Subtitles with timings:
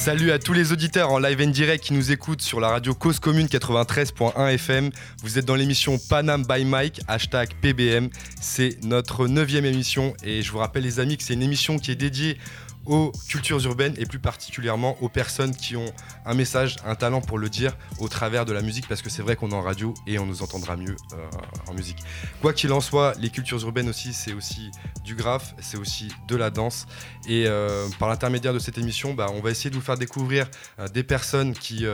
[0.00, 2.94] Salut à tous les auditeurs en live and direct qui nous écoutent sur la radio
[2.94, 4.88] Cause Commune 93.1 FM.
[5.22, 8.08] Vous êtes dans l'émission Panam by Mike, hashtag PBM.
[8.40, 11.90] C'est notre neuvième émission et je vous rappelle les amis que c'est une émission qui
[11.90, 12.38] est dédiée
[12.86, 15.92] aux cultures urbaines et plus particulièrement aux personnes qui ont
[16.24, 19.22] un message, un talent pour le dire au travers de la musique parce que c'est
[19.22, 21.26] vrai qu'on est en radio et on nous entendra mieux euh,
[21.68, 21.98] en musique.
[22.40, 24.70] Quoi qu'il en soit, les cultures urbaines aussi, c'est aussi
[25.04, 26.86] du graphe, c'est aussi de la danse
[27.28, 30.48] et euh, par l'intermédiaire de cette émission, bah, on va essayer de vous faire découvrir
[30.78, 31.84] euh, des personnes qui,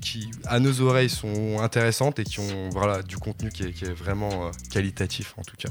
[0.00, 3.84] qui, à nos oreilles, sont intéressantes et qui ont voilà, du contenu qui est, qui
[3.84, 5.70] est vraiment qualitatif en tout cas.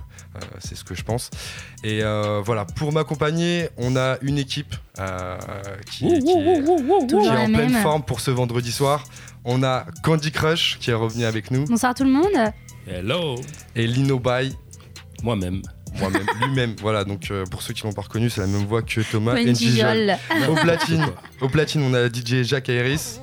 [0.60, 1.30] c'est ce que je pense.
[1.84, 2.02] Et
[2.44, 5.38] voilà, pour m'accompagner, on a une équipe euh,
[5.92, 9.04] qui, est, en pleine forme pour ce vendredi soir.
[9.44, 11.66] On a Candy Crush qui est revenu avec nous.
[11.66, 12.54] Bonsoir tout le monde.
[12.88, 13.36] Hello.
[13.76, 14.52] Et Lino Bay.
[15.24, 15.62] Moi-même.
[15.98, 16.76] Moi-même, lui-même.
[16.80, 19.32] Voilà, donc euh, pour ceux qui l'ont pas reconnu, c'est la même voix que Thomas.
[19.32, 21.06] Au platine,
[21.42, 23.20] au platine, on a DJ Jacques Iris.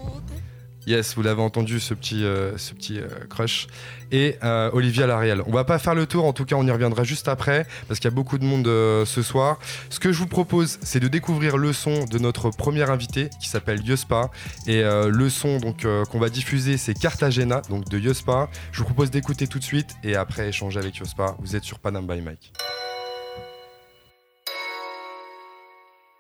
[0.87, 3.67] Yes, vous l'avez entendu, ce petit, euh, ce petit euh, crush.
[4.12, 5.42] Et euh, Olivia Lariel.
[5.47, 7.98] On va pas faire le tour, en tout cas, on y reviendra juste après, parce
[7.98, 9.59] qu'il y a beaucoup de monde ce soir.
[9.91, 13.48] Ce que je vous propose, c'est de découvrir le son de notre premier invité, qui
[13.48, 14.31] s'appelle Yospa.
[14.69, 18.48] Et le son donc qu'on va diffuser, c'est Cartagena, donc de Yospa.
[18.70, 21.34] Je vous propose d'écouter tout de suite, et après échanger avec Yospa.
[21.41, 22.53] Vous êtes sur Panam by Mike.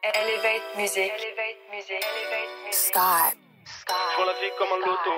[0.02, 0.98] Elevate music.
[0.98, 2.02] Elevate music.
[2.02, 3.45] Elevate music.
[3.66, 5.10] Je vois la vie comme un loto.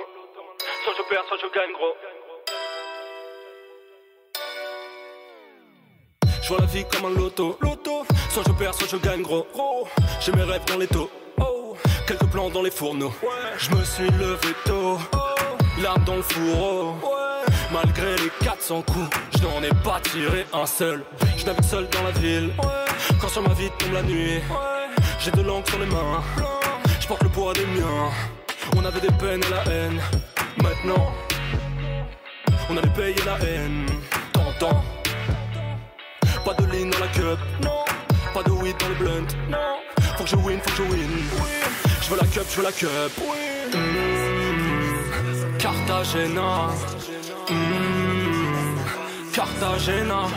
[0.83, 1.95] Soit je perds, soit je gagne gros.
[6.41, 7.57] Je vois la vie comme un loto.
[7.61, 8.05] loto.
[8.31, 9.45] Soit je perds, soit je gagne gros.
[10.19, 11.11] J'ai mes rêves dans les taux.
[11.39, 11.77] Oh.
[12.07, 13.13] Quelques plans dans les fourneaux.
[13.57, 14.97] Je me suis levé tôt.
[15.81, 16.95] L'arme dans le fourreau.
[17.71, 21.05] Malgré les 400 coups, je n'en ai pas tiré un seul.
[21.37, 22.51] Je navigue seul dans la ville.
[23.21, 24.41] Quand sur ma vie tombe la nuit,
[25.19, 26.23] j'ai de l'encre sur les mains.
[26.99, 28.09] Je porte le poids des miens.
[28.75, 30.01] On avait des peines et la haine.
[30.61, 31.13] Maintenant,
[32.69, 33.85] on allait payer la haine.
[34.33, 34.83] T'entends
[36.45, 37.39] Pas de ligne dans la cup.
[37.63, 37.85] Non.
[38.33, 39.27] Pas de weed dans le blunt.
[39.49, 39.57] Non.
[40.17, 41.09] Faut que je win, faut que je win.
[42.01, 42.89] Je veux la cup, je veux la cup.
[43.73, 45.57] Mmh.
[45.57, 46.67] Cartagena.
[47.49, 49.33] Mmh.
[49.33, 50.27] Cartagena.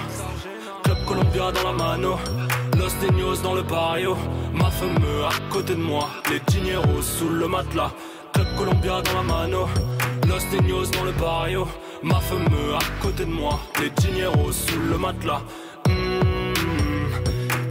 [0.85, 2.19] Club Columbia dans la mano.
[2.79, 4.17] Los Deños dans le barrio.
[4.53, 4.97] Ma femme
[5.29, 6.09] à côté de moi.
[6.31, 7.93] Les dineros sous le matelas.
[8.65, 9.69] Columbia dans la mano,
[10.29, 11.67] Los Deños dans le barrio,
[12.01, 12.47] ma femme
[12.79, 15.43] à côté de moi, les dineros sous le matelas.
[15.89, 16.53] Mmh,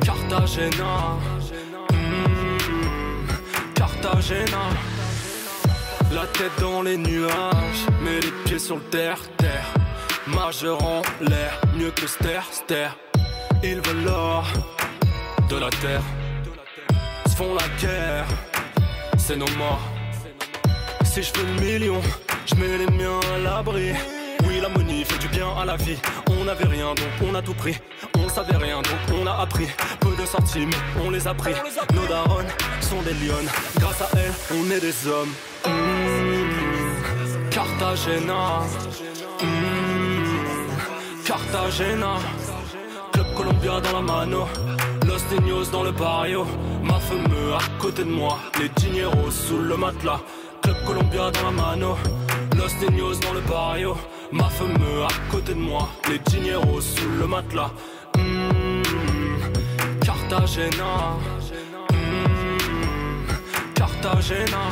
[0.04, 1.16] Cartagena,
[1.94, 4.64] mmh, Cartagena.
[6.14, 9.74] La tête dans les nuages, mais les pieds sur le terre, terre.
[10.28, 12.90] Majeur en l'air, mieux que Ster, Ster.
[13.64, 14.44] Ils veulent l'or
[15.50, 16.04] de la terre,
[17.28, 18.28] se font la guerre,
[19.18, 19.91] c'est nos morts.
[21.14, 22.02] Si je veux le million,
[22.46, 23.92] je mets les miens à l'abri.
[24.48, 25.98] Oui, la money fait du bien à la vie.
[26.30, 27.76] On n'avait rien donc on a tout pris.
[28.18, 29.68] On savait rien donc on a appris.
[30.00, 31.52] Peu de mais on les a pris.
[31.94, 32.48] Nos darons
[32.80, 33.46] sont des lions.
[33.78, 35.34] Grâce à elles, on est des hommes.
[35.66, 37.50] Mmh.
[37.50, 38.62] Cartagena.
[39.42, 41.26] Mmh.
[41.26, 42.16] Cartagena.
[43.12, 44.48] Club Columbia dans la mano.
[45.06, 46.46] Los Deños dans le barrio.
[46.82, 48.40] Ma femme à côté de moi.
[48.62, 50.22] Les dineros sous le matelas.
[50.82, 51.98] Club Columbia dans la mano,
[52.56, 53.96] Los Deños dans le barrio,
[54.32, 54.76] ma femme
[55.08, 57.72] à côté de moi, les dineros sous le matelas.
[58.18, 58.84] Mmh,
[60.04, 61.18] Cartagena,
[61.92, 64.64] mmh, Cartagena.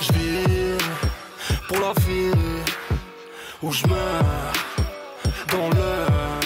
[0.00, 0.76] J'vis
[1.68, 2.32] pour la vie
[3.62, 3.86] où je
[5.52, 6.40] dans l'heure.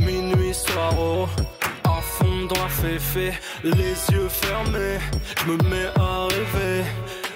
[0.00, 1.26] Minuit, soir, oh,
[1.84, 3.32] à fond dans la féfé,
[3.62, 4.98] les yeux fermés,
[5.38, 6.84] je me mets à rêver.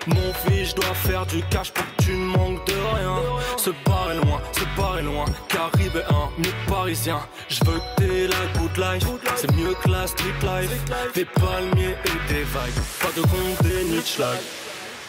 [0.08, 3.16] Mon fils, je dois faire du cash pour que tu ne manques de rien.
[3.56, 5.26] Se barrer loin, se barrer loin.
[5.48, 7.20] Caribéen, mieux parisien.
[7.48, 9.06] Je veux que t'aies la good life.
[9.36, 10.84] C'est mieux que la street life.
[11.14, 12.80] Des palmiers et des vagues.
[13.00, 14.38] Pas de compte des Nietzschlag.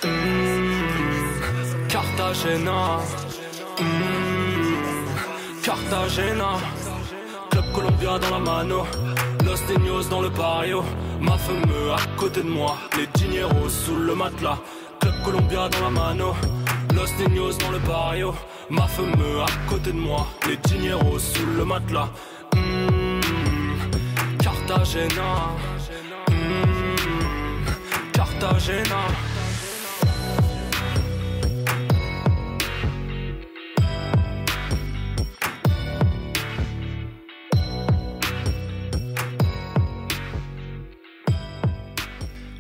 [0.04, 0.10] Mmh,
[1.88, 3.00] Cartagena.
[3.80, 6.52] Mmh, Cartagena.
[7.52, 8.86] Club Columbia dans la mano.
[9.46, 10.84] Los Deños dans le barrio.
[11.22, 11.64] Ma femme
[11.96, 12.78] à côté de moi.
[12.98, 14.60] Les dineros sous le matelas.
[15.24, 16.36] Club Columbia dans la mano,
[16.94, 18.34] Los Deños dans le barrio,
[18.70, 22.10] ma femme à côté de moi, les dineros sous le matelas.
[22.56, 23.22] Mmh,
[24.42, 25.56] Cartagena,
[26.30, 29.39] mmh, Cartagena.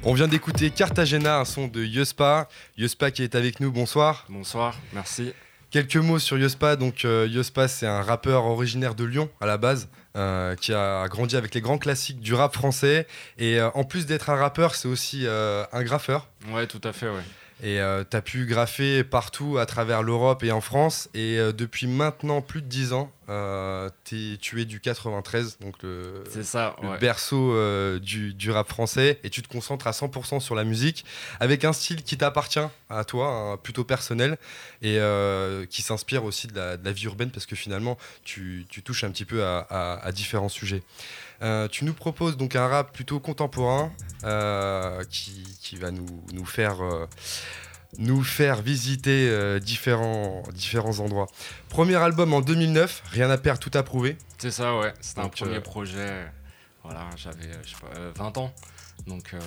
[0.05, 2.47] On vient d'écouter Cartagena, un son de Yospa.
[2.77, 4.25] Yospa qui est avec nous, bonsoir.
[4.29, 5.33] Bonsoir, merci.
[5.71, 6.77] Quelques mots sur Yospa.
[6.77, 11.05] Donc, euh, Yospa, c'est un rappeur originaire de Lyon à la base, euh, qui a
[11.09, 13.07] grandi avec les grands classiques du rap français.
[13.37, 16.29] Et euh, en plus d'être un rappeur, c'est aussi un graffeur.
[16.49, 17.23] Ouais, tout à fait, ouais.
[17.61, 21.09] Et euh, tu as pu graffer partout à travers l'Europe et en France.
[21.13, 26.23] Et euh, depuis maintenant plus de 10 ans, euh, tu es du 93, donc le,
[26.29, 26.97] C'est ça, le ouais.
[26.97, 29.19] berceau euh, du, du rap français.
[29.23, 31.05] Et tu te concentres à 100% sur la musique,
[31.39, 32.59] avec un style qui t'appartient
[32.89, 34.37] à toi, hein, plutôt personnel,
[34.81, 38.65] et euh, qui s'inspire aussi de la, de la vie urbaine, parce que finalement, tu,
[38.69, 40.81] tu touches un petit peu à, à- à différents sujets.
[41.71, 43.91] Tu nous proposes donc un rap plutôt contemporain
[45.09, 46.77] qui, qui va nous, nous faire,
[47.97, 51.27] nous faire visiter euh, différents, différents endroits.
[51.69, 54.17] Premier album en 2009, Rien à perdre, tout à prouver.
[54.37, 54.93] C'est ça, ouais.
[55.01, 56.25] C'était un Donc, premier euh, projet.
[56.83, 58.53] Voilà, j'avais, euh, je sais pas, euh, 20 ans.
[59.07, 59.39] Donc, euh,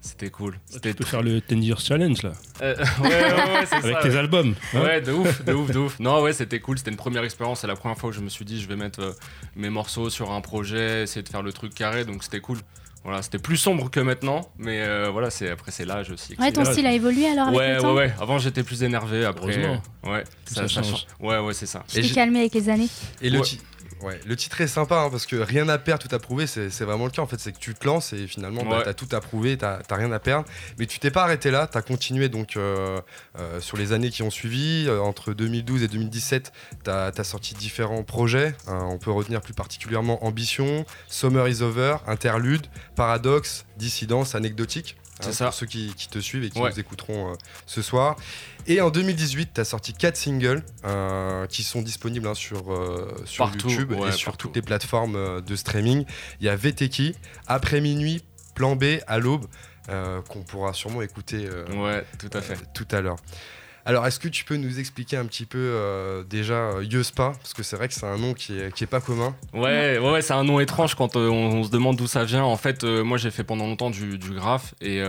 [0.00, 0.58] c'était cool.
[0.66, 2.32] C'était peux faire le 10 Years Challenge là,
[2.62, 4.02] Euh, ouais, ouais, ouais, c'est avec ça.
[4.02, 4.16] tes ouais.
[4.16, 4.54] albums.
[4.74, 4.80] hein.
[4.82, 6.00] Ouais, de ouf, de ouf, de ouf.
[6.00, 6.78] Non, ouais, c'était cool.
[6.78, 7.60] C'était une première expérience.
[7.60, 9.12] C'est la première fois que je me suis dit, je vais mettre euh,
[9.56, 12.04] mes morceaux sur un projet, essayer de faire le truc carré.
[12.04, 12.58] Donc, c'était cool.
[13.02, 14.42] Voilà, c'était plus sombre que maintenant.
[14.58, 16.36] Mais euh, voilà, c'est après, c'est l'âge aussi.
[16.38, 16.72] Ouais, ton Ouais.
[16.72, 18.12] style a évolué alors avec Ouais, le ouais, temps ouais.
[18.20, 19.24] Avant, j'étais plus énervé.
[19.24, 19.80] Après, Heureusement.
[20.06, 21.06] ouais, Ça change.
[21.18, 21.82] Ouais, ouais, c'est ça.
[21.90, 22.88] T'es j'ai- calmé avec les années.
[23.22, 23.46] Et le, Ouais.
[24.02, 26.68] Ouais, le titre est sympa hein, parce que rien à perdre, tout à prouver, c'est
[26.82, 27.38] vraiment le cas en fait.
[27.40, 28.84] C'est que tu te lances et finalement bah, Ouais.
[28.84, 30.46] t'as tout à prouver, t'as t'as rien à perdre.
[30.78, 33.00] Mais tu t'es pas arrêté là, t'as continué donc euh,
[33.38, 34.86] euh, sur les années qui ont suivi.
[34.88, 36.52] Euh, entre 2012 et 2017,
[36.84, 38.54] t'as as sorti différents projets.
[38.66, 42.66] Hein, on peut retenir plus particulièrement Ambition, Summer is Over, Interlude,
[42.96, 44.96] Paradoxe, Dissidence, Anecdotique.
[45.28, 45.44] Hein, ça.
[45.46, 46.70] Pour ceux qui, qui te suivent et qui Ouais.
[46.70, 47.34] nous écouteront euh,
[47.66, 48.16] ce soir.
[48.66, 53.14] Et en 2018, tu as sorti 4 singles euh, qui sont disponibles hein, sur, euh,
[53.24, 54.48] sur Partout, YouTube et sur partout.
[54.48, 56.04] toutes les plateformes de streaming.
[56.40, 57.14] Il y a VTK,
[57.46, 58.22] Après minuit,
[58.54, 59.46] Plan B, à l'aube,
[60.28, 62.56] qu'on pourra sûrement écouter Ouais, tout à fait.
[62.74, 63.16] tout à l'heure.
[63.86, 67.32] Alors, est-ce que tu peux nous expliquer un petit peu euh, déjà euh, Yospa?
[67.40, 69.34] Parce que c'est vrai que c'est un nom qui est, qui est pas commun.
[69.54, 72.44] Ouais, ouais, c'est un nom étrange quand euh, on, se demande d'où ça vient.
[72.44, 75.02] En fait, moi j'ai fait pendant longtemps du, du graphe et,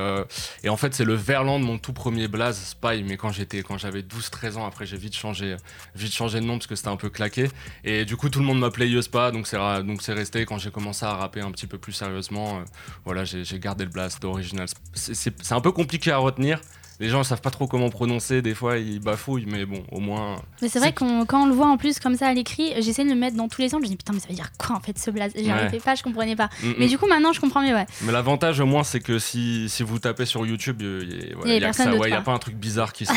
[0.63, 3.03] et en fait c'est le verlan de mon tout premier blaze Spy.
[3.03, 5.55] Mais quand j'étais, quand j'avais 12-13 ans, après j'ai vite changé,
[5.95, 7.49] vite changé de nom parce que c'était un peu claqué.
[7.83, 10.45] Et du coup tout le monde m'appelait Yospa, donc c'est donc resté.
[10.45, 12.61] Quand j'ai commencé à rapper un petit peu plus sérieusement,
[13.05, 14.67] voilà, j'ai gardé le blaze d'original.
[14.93, 16.59] C'est un peu compliqué à retenir.
[17.01, 19.99] Les gens ne savent pas trop comment prononcer, des fois ils bafouillent, mais bon, au
[19.99, 20.35] moins.
[20.61, 23.03] Mais c'est vrai qu'on quand on le voit en plus comme ça à l'écrit, j'essaie
[23.03, 23.79] de le mettre dans tous les sens.
[23.79, 25.31] Je me dis putain, mais ça veut dire quoi en fait ce blaze?
[25.35, 25.79] J'y Ouais.
[25.83, 26.49] pas, je comprenais pas.
[26.63, 27.87] Mm, Mais du coup, maintenant je comprends mieux, ouais.
[28.03, 31.13] Mais l'avantage au moins c'est que si, si vous tapez sur YouTube, il n'y
[31.45, 33.15] Il y a ouais, pas un truc bizarre qui sort.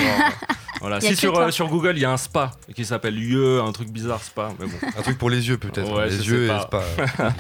[0.80, 0.96] voilà.
[1.00, 3.60] Y a Si sur, euh, sur Google il y a un spa qui s'appelle UE,
[3.60, 4.76] un truc bizarre spa, mais bon.
[4.98, 5.92] Un truc pour les yeux peut-être.
[5.94, 6.84] Ouais, les yeux et pas.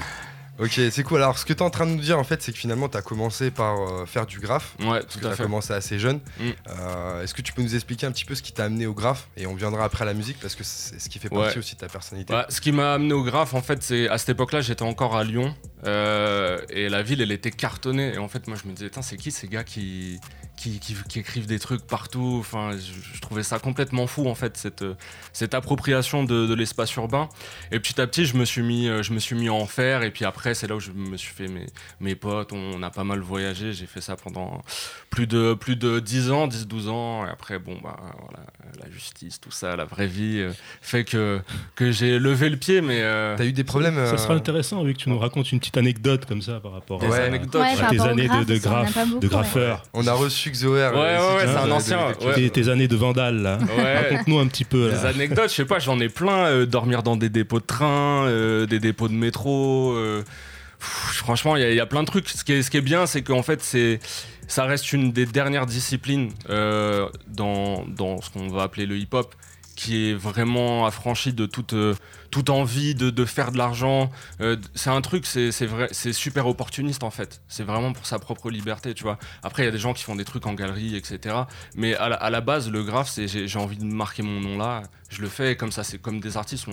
[0.58, 1.18] ok, c'est cool.
[1.22, 2.88] Alors, ce que tu es en train de nous dire, en fait, c'est que finalement,
[2.88, 4.74] tu as commencé par euh, faire du graphe.
[4.80, 5.42] Ouais, Parce que tu as fait.
[5.42, 6.20] commencé assez jeune.
[6.38, 6.50] Mm.
[6.68, 8.94] Euh, Est-ce que tu peux nous expliquer un petit peu ce qui t'a amené au
[8.94, 11.52] graphe Et on viendra après à la musique parce que c'est ce qui fait partie
[11.54, 11.58] Ouais.
[11.58, 12.34] aussi de ta personnalité.
[12.48, 15.24] Ce qui m'a amené au graphe, en fait, c'est à cette époque-là, j'étais encore à
[15.24, 15.54] Lyon
[15.86, 18.14] euh, et la ville, elle était cartonnée.
[18.14, 20.18] Et en fait, moi, je me disais, c'est qui ces gars qui,
[20.56, 24.34] qui, qui- qui écrivent des trucs partout Enfin, je, je trouvais ça complètement fou, en
[24.34, 24.94] fait, cette, euh,
[25.32, 27.28] cette appropriation de, de l'espace urbain.
[27.72, 29.66] Et petit à petit, je me suis mis, euh, je me suis mis à en
[29.66, 30.02] faire.
[30.02, 31.66] Et puis après, c'est là où je me suis fait mes,
[32.00, 32.52] mes potes.
[32.52, 33.72] On, a pas mal voyagé.
[33.72, 34.62] J'ai fait ça pendant
[35.10, 37.26] plus de, plus de 10 ans, 10-12 ans.
[37.26, 38.46] Et après, bon, bah, voilà,
[38.84, 41.40] la justice, tout ça, la vraie vie, euh, fait que,
[41.76, 43.00] que j'ai levé le pied, mais.
[43.02, 45.58] euh, T'as eu des problèmes Ça euh, sera intéressant vu que tu nous racontes une
[45.58, 47.18] petite anecdote comme ça par rapport Des à, Ouais.
[47.20, 47.60] anecdotes.
[47.62, 49.28] Ouais, à par tes années de, de, de ouais.
[49.28, 50.92] graffeur, On a reçu Xoer.
[50.92, 52.34] Ouais, ouais, ouais, c'est un ancien, ouais.
[52.34, 53.58] tes, tes années de vandale là.
[53.76, 53.98] Ouais.
[54.10, 55.08] Raconte-nous un petit peu Des là.
[55.08, 56.46] anecdotes, je sais pas, j'en ai plein.
[56.46, 59.92] euh, dormir dans des dépôts de train, euh, des dépôts de métro.
[59.96, 60.22] euh,
[60.78, 62.28] pff, franchement, il y, a- il y a plein de trucs.
[62.28, 63.98] Ce qui est, ce qui est bien, c'est qu'en fait, c'est,
[64.48, 69.34] ça reste une des dernières disciplines euh, dans, dans ce qu'on va appeler le hip-hop
[69.76, 71.94] qui est vraiment affranchie de toute, euh,
[72.34, 74.10] toute envie de, faire de l'argent.
[74.40, 77.40] Euh, c'est un truc, c'est vrai, c'est super opportuniste en fait.
[77.46, 79.20] C'est vraiment pour sa propre liberté, tu vois.
[79.44, 81.36] Après, il y a des gens qui font des trucs en galerie, etc.
[81.76, 84.58] Mais à la, à la base, le graphe, c'est j'ai envie de marquer mon nom
[84.58, 84.82] là.
[85.10, 86.66] Je le fais comme ça, c'est comme des artistes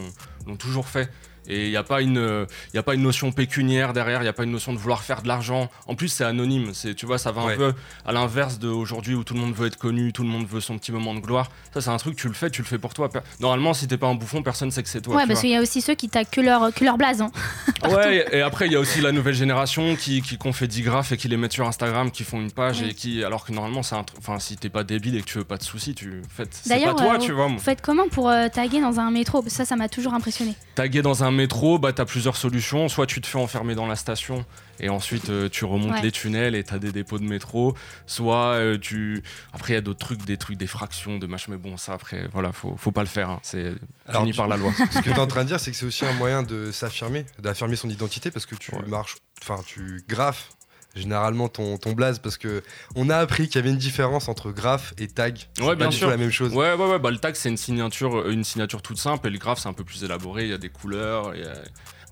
[0.47, 1.11] l'ont toujours fait.
[1.47, 4.23] Et il n'y a, pas une, euh, y a pas une notion pécuniaire derrière, il
[4.23, 5.69] n'y a pas une notion de vouloir faire de l'argent.
[5.87, 6.71] En plus, c'est anonyme.
[6.73, 7.53] C'est, tu vois, ça va Ouais.
[7.53, 7.73] un peu
[8.05, 10.77] à l'inverse d'aujourd'hui où tout le monde veut être connu, tout le monde veut son
[10.77, 11.49] petit moment de gloire.
[11.73, 13.09] Ça, c'est un truc, tu le fais, tu le fais pour toi.
[13.39, 15.15] Normalement, si t'es pas un bouffon, personne sait que c'est toi.
[15.15, 17.31] ouais, tu parce qu'il y a aussi ceux qui tag que leur, que leur hein.
[17.89, 20.81] Ouais, et après, il y a aussi la nouvelle génération qui, qui qu'on fait 10
[20.83, 22.89] graphes et qui les mettent sur Instagram, qui font une page Ouais.
[22.89, 24.19] et qui, alors que normalement, c'est un truc.
[24.19, 26.21] Enfin, si t'es pas débile et que tu veux pas de soucis, tu.
[26.51, 27.47] C'est D'ailleurs, pas toi, euh, tu vois.
[27.47, 29.43] Vous faites comment pour euh, taguer dans un métro?
[29.47, 30.53] Ça, ça m'a toujours impressionné.
[30.75, 32.89] Taguer dans un un métro, bah, tu as plusieurs solutions.
[32.89, 34.45] Soit tu te fais enfermer dans la station
[34.79, 36.01] et ensuite euh, tu remontes Ouais.
[36.01, 37.75] les tunnels et tu as des dépôts de métro.
[38.05, 39.23] Soit euh, tu.
[39.53, 41.51] Après, il y a d'autres trucs, des trucs, des fractions, de machin.
[41.51, 43.29] Mais bon, ça, après, voilà, faut, faut pas le faire.
[43.29, 43.39] hein.
[43.43, 43.73] C'est
[44.11, 44.71] fini par la loi.
[44.91, 46.71] Ce que tu es en train de dire, c'est que c'est aussi un moyen de
[46.71, 48.81] s'affirmer, d'affirmer son identité parce que tu Ouais.
[48.87, 50.49] marches, enfin, tu graffes
[50.95, 52.63] généralement ton, ton blaze parce que
[52.95, 55.37] on a appris qu'il y avait une différence entre graphe et tag.
[55.59, 56.07] Ouais, pas bien du sûr.
[56.07, 56.53] tout la même chose.
[56.53, 56.99] Ouais, ouais, ouais.
[56.99, 59.27] Bah, le tag, c'est une signature, une signature toute simple.
[59.27, 60.43] Et le graphe, c'est un peu plus élaboré.
[60.43, 61.53] Il y a des couleurs, il y a,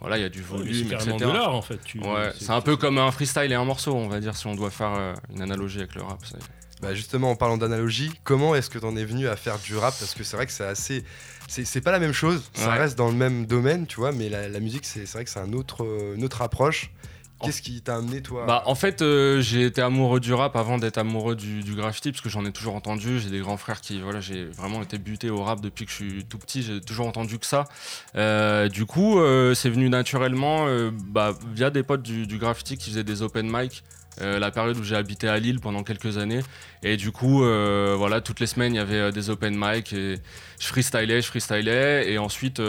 [0.01, 1.11] voilà, il y a du volume, etc.
[1.19, 1.79] de en fait.
[1.83, 4.47] Tu- Ouais, c'est un peu comme un freestyle et un morceau, on va dire, si
[4.47, 6.19] on doit faire euh, une analogie avec le rap.
[6.81, 9.93] Bah justement, en parlant d'analogie, comment est-ce que t'en es venu à faire du rap?
[9.99, 11.03] Parce que c'est vrai que c'est assez.
[11.49, 12.77] C'est c'est pas la même chose, ça Ouais.
[12.77, 15.29] reste dans le même domaine, tu vois, mais la, la musique, c'est c'est vrai que
[15.29, 16.91] c'est un autre, euh, une autre approche.
[17.41, 20.77] Qu'est-ce qui t'a amené, toi Bah, en fait, euh, j'ai été amoureux du rap avant
[20.77, 23.19] d'être amoureux du, du graffiti, parce que j'en ai toujours entendu.
[23.19, 25.95] J'ai des grands frères qui, voilà, j'ai vraiment été buté au rap depuis que je
[25.95, 26.63] suis tout petit.
[26.63, 27.65] J'ai toujours entendu que ça.
[28.15, 32.89] Euh, du coup, euh, c'est venu naturellement bah, via des potes du, du graffiti qui
[32.89, 33.83] faisaient des open mic.
[34.21, 36.41] Euh, la période où j'ai habité à Lille pendant quelques années.
[36.83, 39.91] Et du coup euh, voilà toutes les semaines il y avait euh, des open mic
[39.93, 40.15] et
[40.59, 42.11] je freestylais je freestylais.
[42.11, 42.61] Et ensuite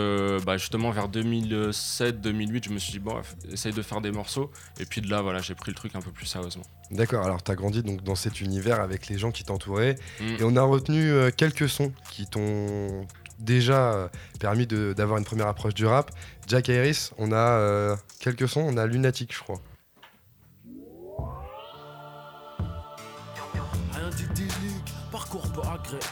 [0.44, 3.14] bah, justement vers 2007-2008 je me suis dit bon
[3.52, 4.50] essaye de faire des morceaux.
[4.78, 6.64] Et puis de là voilà j'ai pris le truc un peu plus sérieusement.
[6.90, 10.24] D'accord, alors t'as grandi donc dans cet univers avec les gens qui t'entouraient, Mm.
[10.40, 13.06] et on a retenu quelques sons qui t'ont
[13.38, 16.10] déjà permis d'avoir une première approche du rap.
[16.50, 19.60] Jack Harris, on a euh, quelques sons, on a Lunatic, je crois.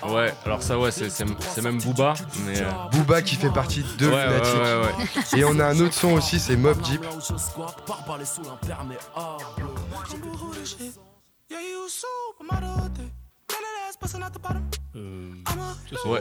[0.09, 2.15] Ouais, alors ça, ouais, c'est- même Booba,
[2.47, 2.61] mais.
[2.61, 4.55] euh, Booba qui fait partie de ouais, ouais, Lunatic.
[4.55, 4.81] ouais,
[5.35, 5.39] ouais.
[5.41, 7.03] Et on a un autre son aussi, c'est Mob Deep.
[14.97, 15.29] Euh,
[16.05, 16.21] Ouais.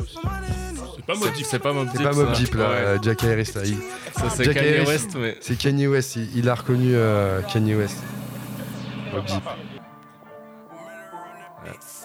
[0.96, 1.46] C'est pas Mobb Deep.
[1.46, 2.08] C'est pas Mob C'est Deep.
[2.08, 2.32] pas Mob.
[2.34, 2.76] Deep là, Ouais.
[2.76, 3.62] euh, Jack Harris là.
[3.66, 3.78] il-
[4.16, 4.86] Ça, c'est Kanye.
[4.88, 5.38] West, mais.
[5.42, 7.98] C'est Kanye West, il, il a reconnu euh, Kanye West.
[9.14, 9.44] Mobb Deep.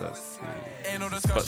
[0.02, 1.28] Ouais, ça, c'est.
[1.28, 1.40] c'est pas-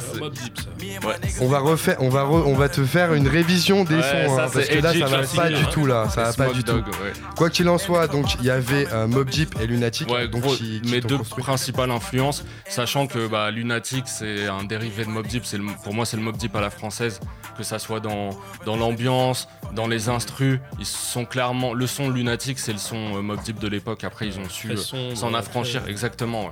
[0.00, 0.20] Ça, c'est.
[0.20, 1.06] Mobb Deep, ça.
[1.06, 1.14] Ouais.
[1.40, 4.36] On va refaire, on va, re- on va te faire une révision des Ouais, sons,
[4.36, 6.54] ça, hein, parce que là ça va pas du tout là, ça va pas Smoke
[6.54, 6.72] du tout.
[6.72, 7.12] Dogg, ouais.
[7.36, 10.40] Quoi qu'il en soit, donc il y avait euh, Mob Deep et Lunatic, Ouais, donc
[10.42, 11.42] gros, qui, qui mes deux construit.
[11.44, 15.92] principales influences, sachant que bah, Lunatic c'est un dérivé de Mob Deep, c'est le- pour
[15.92, 17.20] moi c'est le Mob Deep à la française,
[17.58, 18.30] que ça soit dans,
[18.64, 23.20] dans l'ambiance, dans les instrus, ils sont clairement, le son Lunatic c'est le son euh,
[23.22, 26.50] Mob Deep de l'époque, après ils ont su euh, s'en affranchir, exactement.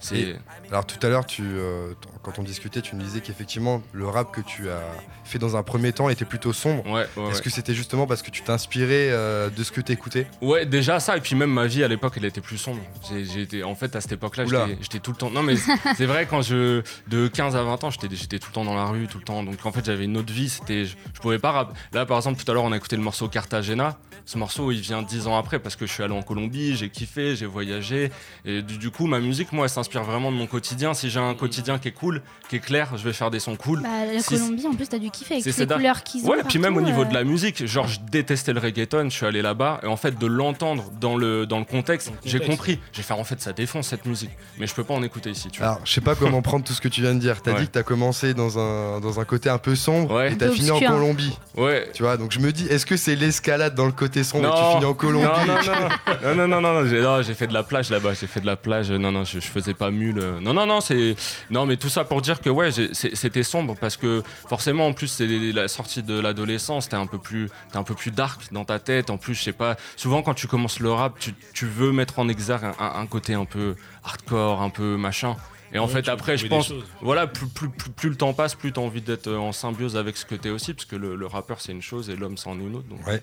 [0.00, 0.36] C'est
[0.70, 1.94] Alors tout à l'heure, tu, euh,
[2.28, 4.82] quand on discutait, tu me disais qu'effectivement le rap que tu as
[5.24, 6.84] fait dans un premier temps était plutôt sombre.
[6.86, 10.26] ouais, ouais, Est-ce que c'était justement parce que tu t'inspirais euh, de ce que t'écoutais?
[10.42, 12.80] Ouais, déjà ça, et puis même ma vie à l'époque, elle était plus sombre.
[13.08, 14.44] J'ai, j'ai été, en fait, à cette époque-là,
[14.80, 15.30] j'étais tout le temps.
[15.30, 15.54] Non, mais
[15.96, 16.82] c'est vrai, quand je.
[17.08, 19.24] De 15 à 20 ans, j'étais, j'étais tout le temps dans la rue, tout le
[19.24, 19.42] temps.
[19.42, 20.84] Donc en fait, j'avais une autre vie, c'était.
[20.84, 21.76] Je, je pouvais pas rap.
[21.92, 23.98] Là, par exemple, tout à l'heure, on a écouté le morceau Cartagena.
[24.24, 26.90] Ce morceau, il vient 10 ans après parce que je suis allé en Colombie, j'ai
[26.90, 28.10] kiffé, j'ai voyagé.
[28.44, 30.92] Et du, du coup, ma musique, moi, elle s'inspire vraiment de mon quotidien.
[30.92, 32.17] Si j'ai un quotidien qui est cool,
[32.48, 33.82] qui est clair, je vais faire des sons cool.
[33.82, 36.30] Bah, la Si- Colombie, en plus, t'as dû kiffer avec les couleurs qu'ils ont.
[36.30, 37.04] Ouais, puis même au niveau euh.
[37.06, 40.18] de la musique, genre je détestais le reggaeton, je suis allé là-bas et en fait
[40.18, 42.78] de l'entendre dans le, dans le contexte, j'ai compris.
[42.92, 45.48] J'ai fait en fait ça défonce cette musique, mais je peux pas en écouter ici,
[45.50, 45.68] tu vois.
[45.72, 47.42] Alors je sais pas comment prendre tout ce que tu viens de dire.
[47.42, 47.60] T'as Ouais.
[47.60, 50.32] dit que t'as commencé dans un, dans un côté un peu sombre Ouais.
[50.32, 50.78] et t'as fini en.
[50.80, 51.36] Colombie.
[51.56, 51.88] Ouais.
[51.92, 54.50] Tu vois, donc je me dis, est-ce que c'est l'escalade dans le côté sombre et
[54.58, 57.34] tu finis en Colombie Non, non, non, non, non, non, non, non, j'ai, non, j'ai
[57.34, 59.74] fait de la plage là-bas, j'ai fait de la plage, non, non, je, je faisais
[59.74, 60.18] pas mule.
[60.18, 61.14] euh, Non, non, non, c'est.
[61.50, 65.08] Non, mais tout ça pour dire que ouais, c'était sombre parce que forcément, en plus,
[65.08, 68.64] c'est la sortie de l'adolescence, t'es un peu plus, t'es un peu plus dark dans
[68.64, 69.10] ta tête.
[69.10, 72.18] En plus, je sais pas, souvent quand tu commences le rap, tu, tu veux mettre
[72.18, 73.74] en exergue un, un- un côté un peu
[74.04, 75.36] hardcore, un peu machin.
[75.72, 78.54] Et en Ouais, fait, après, je pense, voilà, plus, plus, plus, plus le temps passe,
[78.54, 80.96] plus tu as envie d'être en symbiose avec ce que tu es aussi, parce que
[80.96, 82.88] le, le rappeur c'est une chose et l'homme c'en est une autre.
[82.88, 83.22] Donc, Ouais.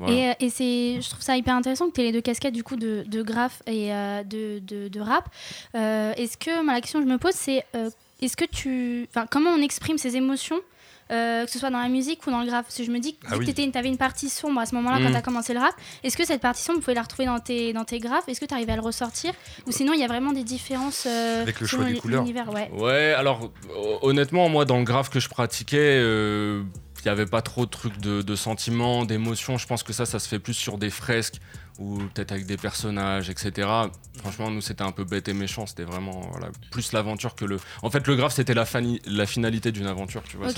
[0.00, 0.14] Voilà.
[0.14, 2.54] Et, euh, et c'est, je trouve ça hyper intéressant que tu aies les deux casquettes
[2.54, 5.28] du coup de, de graphe et euh, de, de, de rap.
[5.74, 7.90] Euh, est-ce que, moi, la question que je me pose, c'est euh,
[8.20, 10.60] est-ce que tu, comment on exprime ses émotions,
[11.10, 12.66] euh, que ce soit dans la musique ou dans le graphe?
[12.66, 13.52] Parce que je me dis que Ah oui.
[13.52, 15.04] tu avais une partie sombre à ce moment-là Mm.
[15.04, 15.74] quand tu as commencé le rap.
[16.04, 18.28] Est-ce que cette partie sombre, vous pouvez la retrouver dans tes, dans tes graphes?
[18.28, 19.32] Est-ce que tu arrives à le ressortir?
[19.66, 22.20] Ou sinon, il y a vraiment des différences euh, Avec le choix des couleurs.
[22.22, 22.70] l'univers ouais.
[22.76, 25.78] Ouais, alors ho- honnêtement, moi dans le graphe que je pratiquais,
[27.04, 29.58] il n'y avait pas trop de trucs de, de sentiments, d'émotions.
[29.58, 31.40] Je pense que ça, ça se fait plus sur des fresques
[31.78, 33.68] ou peut-être avec des personnages, etc.
[34.18, 35.66] Franchement, nous c'était un peu bête et méchant.
[35.66, 37.58] C'était vraiment voilà, plus l'aventure que le.
[37.82, 38.66] En fait, le graphe c'était la,
[39.06, 40.48] la finalité d'une aventure, tu vois.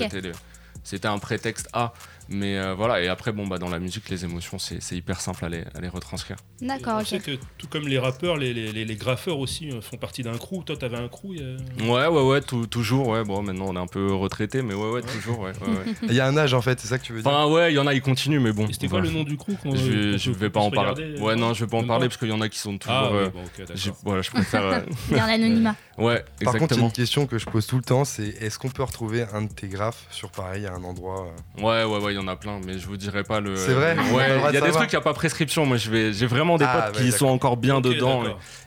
[0.85, 1.93] C'était un prétexte à.
[2.29, 5.21] Mais euh, voilà, et après, bon, bah, dans la musique, les émotions, c'est c'est hyper
[5.21, 6.37] simple à les, à les retranscrire.
[6.61, 7.23] D'accord, Je sais ok.
[7.23, 10.37] que tout comme les rappeurs, les, les, les- les graffeurs aussi euh, font partie d'un
[10.39, 10.65] crew.
[10.65, 11.35] Toi, t'avais un crew.
[11.39, 13.25] a- Ouais, ouais, ouais, tou- toujours, ouais.
[13.25, 15.53] Bon, maintenant, on est un peu retraité, mais ouais, ouais, toujours, ouais.
[15.61, 15.95] ouais, ouais.
[16.09, 17.31] Il y a un âge en fait, c'est ça que tu veux dire?
[17.31, 18.67] Enfin, ouais, il y en a, ils continuent, mais bon.
[18.69, 19.13] Et c'était quoi voilà.
[19.13, 21.19] le nom du crew qu'on- Je, qu'on je vais pas en parler.
[21.21, 22.79] Ouais, euh, non, je vais pas en parler parce qu'il y en a qui sont
[22.79, 22.95] toujours.
[22.97, 23.77] Ah, euh, oui, bon, ok, d'accord.
[23.77, 24.63] j'ai- voilà, je préfère.
[24.65, 25.75] euh, Dans l'anonymat.
[25.99, 26.87] ouais, Par contre, il y a exactement.
[26.87, 29.53] une question que je pose tout le temps, c'est est-ce qu'on peut retrouver un de
[29.53, 31.27] tes graphes sur Paris à un endroit
[31.59, 33.57] euh, Ouais, ouais, ouais, il y en a plein, mais je vous dirai pas le.
[33.57, 35.67] C'est vrai Ouais, il y a de des savoir trucs, il n'y a pas prescription.
[35.67, 38.23] Moi, je vais, j'ai vraiment des Ah, potes ouais, qui sont encore bien dedans.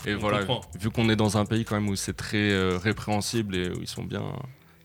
[0.05, 0.61] Et, voilà, comprend.
[0.79, 3.81] vu qu'on est dans un pays quand même où c'est très euh, répréhensible et où
[3.81, 4.23] ils sont bien,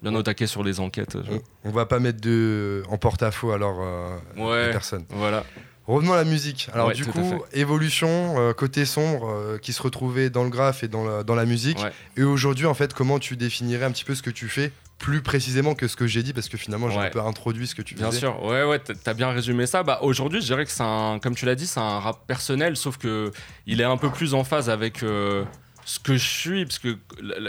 [0.02, 1.16] bien au taquet sur les enquêtes.
[1.24, 4.66] je- on, on va pas mettre de en porte-à-faux alors euh, Ouais.
[4.66, 5.04] les personnes.
[5.10, 5.44] Voilà.
[5.86, 6.68] Revenons à la musique.
[6.72, 10.84] Alors Ouais, du coup, évolution, euh, côté sombre, euh, qui se retrouvait dans le graphe
[10.84, 11.78] et dans la, dans la musique.
[11.80, 11.90] Ouais.
[12.16, 14.70] Et aujourd'hui, en fait, comment tu définirais un petit peu ce que tu fais
[15.00, 17.74] plus précisément que ce que j'ai dit parce que finalement j'ai un peu introduit ce
[17.74, 18.18] que tu Bien faisais.
[18.20, 19.82] sûr, ouais, ouais, t'as- t'as bien résumé ça.
[19.82, 22.76] Bah, aujourd'hui, je dirais que c'est un, comme tu l'as dit, c'est un rap personnel,
[22.76, 23.32] sauf que
[23.66, 25.42] il est un peu plus en phase avec euh,
[25.84, 26.98] ce que je suis, parce que,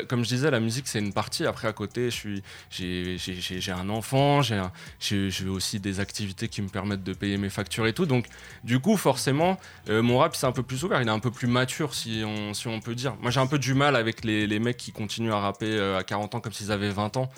[0.07, 1.45] comme je disais, la musique c'est une partie.
[1.45, 4.61] Après, à côté, je suis, j'ai, un enfant, j'ai,
[5.00, 8.05] j'ai, aussi des activités qui me permettent de payer mes factures et tout.
[8.05, 8.25] Donc,
[8.63, 9.59] du coup, forcément,
[9.89, 12.23] euh, mon rap c'est un peu plus ouvert, il est un peu plus mature, si
[12.25, 13.15] on, si on peut dire.
[13.21, 15.97] Moi, j'ai un peu du mal avec les, les mecs qui continuent à rapper euh,
[15.97, 17.29] à 40 ans comme s'ils avaient 20 ans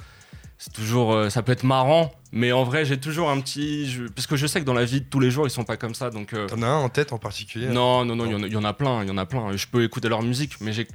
[0.65, 4.03] c'est toujours euh, ça peut être marrant mais en vrai j'ai toujours un petit je-
[4.05, 5.75] parce que je sais que dans la vie de tous les jours ils sont pas
[5.75, 7.67] comme ça donc euh, T'en as un en tête en particulier?
[7.67, 9.17] Non non non il y en a- il y, en a plein il y en
[9.17, 9.53] a plein.
[9.57, 10.87] Je peux écouter leur musique mais j'ai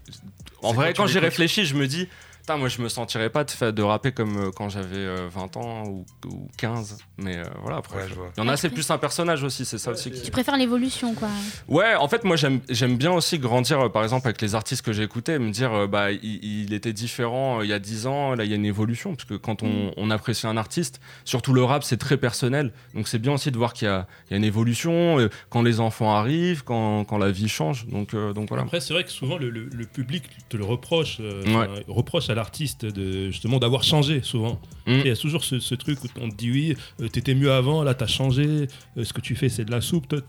[0.62, 2.08] en vrai quand quand j'y réfléchis je me dis
[2.48, 5.56] Putain, moi je me sentirais pas de, de rapper comme euh, quand j'avais euh, 20
[5.58, 8.30] ans ou, ou 15 mais euh, voilà après Ouais, je- vois.
[8.34, 10.56] il y en a c'est plus un personnage aussi c'est ça aussi qui- Tu préfères
[10.56, 11.28] l'évolution, quoi.
[11.68, 14.92] Ouais, en fait, moi, j'aime bien aussi grandir, euh, par exemple, avec les artistes que
[14.94, 18.06] j'ai écoutés, me dire, euh, bah, il, il était différent euh, il y a 10
[18.06, 21.00] ans, là, il y a une évolution, parce que quand on, on apprécie un artiste,
[21.26, 24.06] surtout le rap, c'est très personnel, donc c'est bien aussi de voir qu'il y, a
[24.28, 27.86] il y a une évolution, euh, quand les enfants arrivent, quand, quand la vie change,
[27.88, 28.62] donc, euh, donc voilà.
[28.64, 31.84] Après, c'est vrai que souvent le, le- le public te le reproche, euh, Ouais.
[31.88, 34.60] reproche à l'artiste de justement d'avoir changé souvent.
[34.86, 35.00] Mm.
[35.04, 37.52] Il y a toujours ce, ce truc où on te dit oui, euh, t'étais mieux
[37.52, 40.08] avant, là t'as changé, euh, ce que tu fais c'est de la soupe.
[40.08, 40.20] Toi,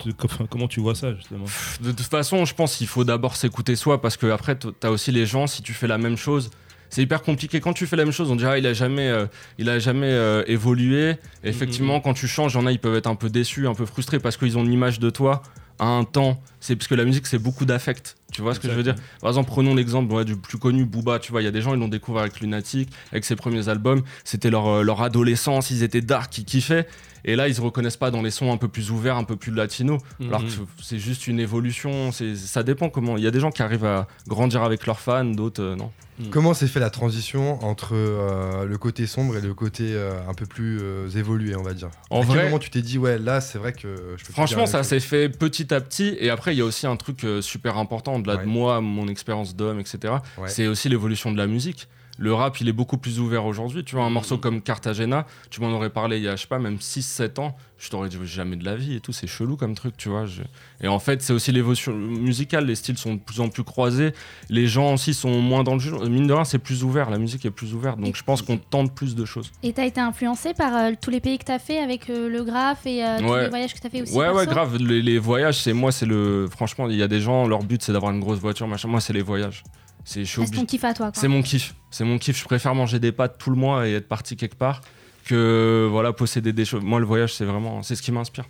[0.49, 1.45] comment tu vois ça justement?
[1.81, 5.11] De toute façon, je pense qu'il faut d'abord s'écouter soi, parce que après, t'as aussi
[5.11, 6.49] les gens, si tu fais la même chose,
[6.89, 7.59] c'est hyper compliqué.
[7.59, 9.79] Quand tu fais la même chose, on dirait ah, il a jamais, euh, il a
[9.79, 11.15] jamais euh, évolué.
[11.43, 13.67] Et effectivement, quand tu changes, il y en a, ils peuvent être un peu déçus,
[13.67, 15.43] un peu frustrés parce qu'ils ont une image de toi
[15.77, 16.41] à un temps.
[16.59, 18.17] C'est parce que la musique, c'est beaucoup d'affect.
[18.39, 18.95] Tu vois ce que je veux dire?
[19.19, 21.19] Par exemple, prenons l'exemple ouais, du plus connu, Booba.
[21.19, 23.67] Tu vois, il y a des gens, ils l'ont découvert avec Lunatic, avec ses premiers
[23.67, 24.01] albums.
[24.23, 26.87] C'était leur, euh, leur adolescence, ils étaient dark, ils kiffaient.
[27.25, 29.35] Et là, ils se reconnaissent pas dans les sons un peu plus ouverts, un peu
[29.35, 29.97] plus latino.
[30.21, 30.67] Alors que Mhm.
[30.81, 32.11] c'est juste une évolution.
[32.11, 33.17] Ça dépend comment.
[33.17, 35.91] Il y a des gens qui arrivent à grandir avec leurs fans, d'autres euh, non.
[36.31, 40.33] Comment s'est fait la transition entre euh, le côté sombre et le côté euh, un
[40.33, 41.87] peu plus euh, évolué, on va dire?
[42.09, 44.33] En À quel vrai- moment tu t'es dit ouais là c'est vrai que je peux
[44.33, 46.17] Franchement, ça s'est fait petit à petit.
[46.19, 48.43] Et après, il y a aussi un truc euh, super important, au-delà Ouais.
[48.43, 50.15] de moi, mon expérience d'homme, etc.
[50.37, 50.49] Ouais.
[50.49, 51.87] C'est aussi l'évolution de la musique.
[52.21, 53.85] Le rap, il est beaucoup plus ouvert aujourd'hui.
[53.85, 56.47] Tu vois, un morceau comme Cartagena, tu m'en aurais parlé il y a, je sais
[56.47, 57.55] pas, même 6-7 ans.
[57.77, 59.13] Je t'aurais dit jamais de la vie et tout.
[59.13, 60.25] C'est chelou comme truc, tu vois.
[60.25, 60.41] je-
[60.81, 62.65] Et en fait, c'est aussi l'évolution musicale.
[62.65, 64.11] Les styles sont de plus en plus croisés.
[64.49, 65.97] Les gens aussi sont moins dans le jeu.
[66.09, 67.09] Mine de rien, c'est plus ouvert.
[67.09, 67.97] La musique est plus ouverte.
[68.01, 69.49] Donc, je pense qu'on tente plus de choses.
[69.63, 72.43] Et t'as été influencé par euh, tous les pays que t'as fait avec euh, le
[72.43, 73.43] graphe et euh, tous Ouais.
[73.43, 74.75] les voyages que t'as fait aussi Ouais, ouais, grave.
[74.75, 76.47] Les, les voyages, c'est moi, c'est le.
[76.51, 78.89] Franchement, il y a des gens, leur but, c'est d'avoir une grosse voiture, machin.
[78.89, 79.63] Moi, c'est les voyages.
[80.05, 81.75] C'est, ton kiff à toi, mon kiff.
[81.91, 82.37] C'est mon kiff.
[82.39, 84.81] Je préfère manger des pâtes tout le mois et être parti quelque part
[85.25, 86.83] que voilà posséder des choses.
[86.83, 88.45] Moi, le voyage, c'est vraiment, c'est ce qui m'inspire.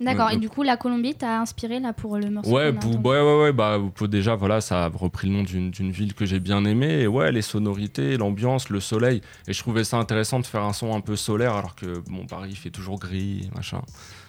[0.00, 3.20] D'accord, et du coup, la Colombie t'a inspiré là pour le morceau Ouais, pour- ouais,
[3.20, 3.52] ouais, ouais.
[3.52, 6.64] Bah, pour- déjà, voilà, ça a repris le nom d'une, d'une ville que j'ai bien
[6.64, 7.00] aimée.
[7.00, 9.20] Et ouais, les sonorités, l'ambiance, le soleil.
[9.46, 12.24] Et je trouvais ça intéressant de faire un son un peu solaire, alors que bon,
[12.26, 13.82] Paris il fait toujours gris, machin.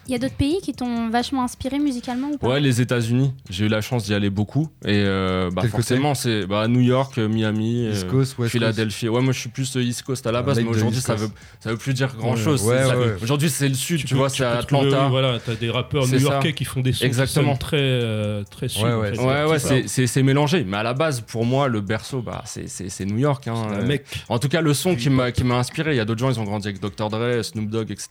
[0.08, 3.32] Il y a d'autres pays qui t'ont vachement inspiré musicalement ou pas Ouais, les États-Unis.
[3.48, 4.68] J'ai eu la chance d'y aller beaucoup.
[4.84, 8.50] Et euh, bah, forcément, c'est bah, New York, euh, Miami, East euh, Coast, West Coast
[8.52, 9.08] Philadelphie.
[9.08, 11.14] Ouais, moi je suis plus euh, East Coast à la Un base, mais aujourd'hui ça
[11.14, 11.28] veut,
[11.60, 12.64] ça veut plus dire grand chose.
[12.64, 13.14] Ouais, ouais, ouais.
[13.22, 15.04] Aujourd'hui c'est le sud, tu, peux- vois, c'est trouver, Atlanta.
[15.04, 17.56] oui, voilà, t'as des rappeurs new-yorkais qui font des sons Exactement.
[17.56, 18.82] très, euh, très sud.
[18.82, 19.18] Ouais, ouais.
[19.20, 20.64] Ouais, ouais, C'est c'est- c'est c'est mélangé.
[20.64, 23.46] Mais à la base, pour moi, le berceau, bah, c'est- c'est c'est New York.
[23.46, 23.54] hein.
[23.72, 24.04] un mec.
[24.28, 25.92] En tout cas, le son qui m'a qui m'a inspiré.
[25.94, 27.08] Il y a d'autres gens, ils ont grandi avec Dr.
[27.08, 28.08] Dre, Snoop Dogg, etc.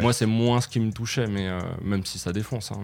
[0.00, 2.72] Moi, c'est moins ce qui me touchait, mais euh, même si ça défonce.
[2.72, 2.80] hein.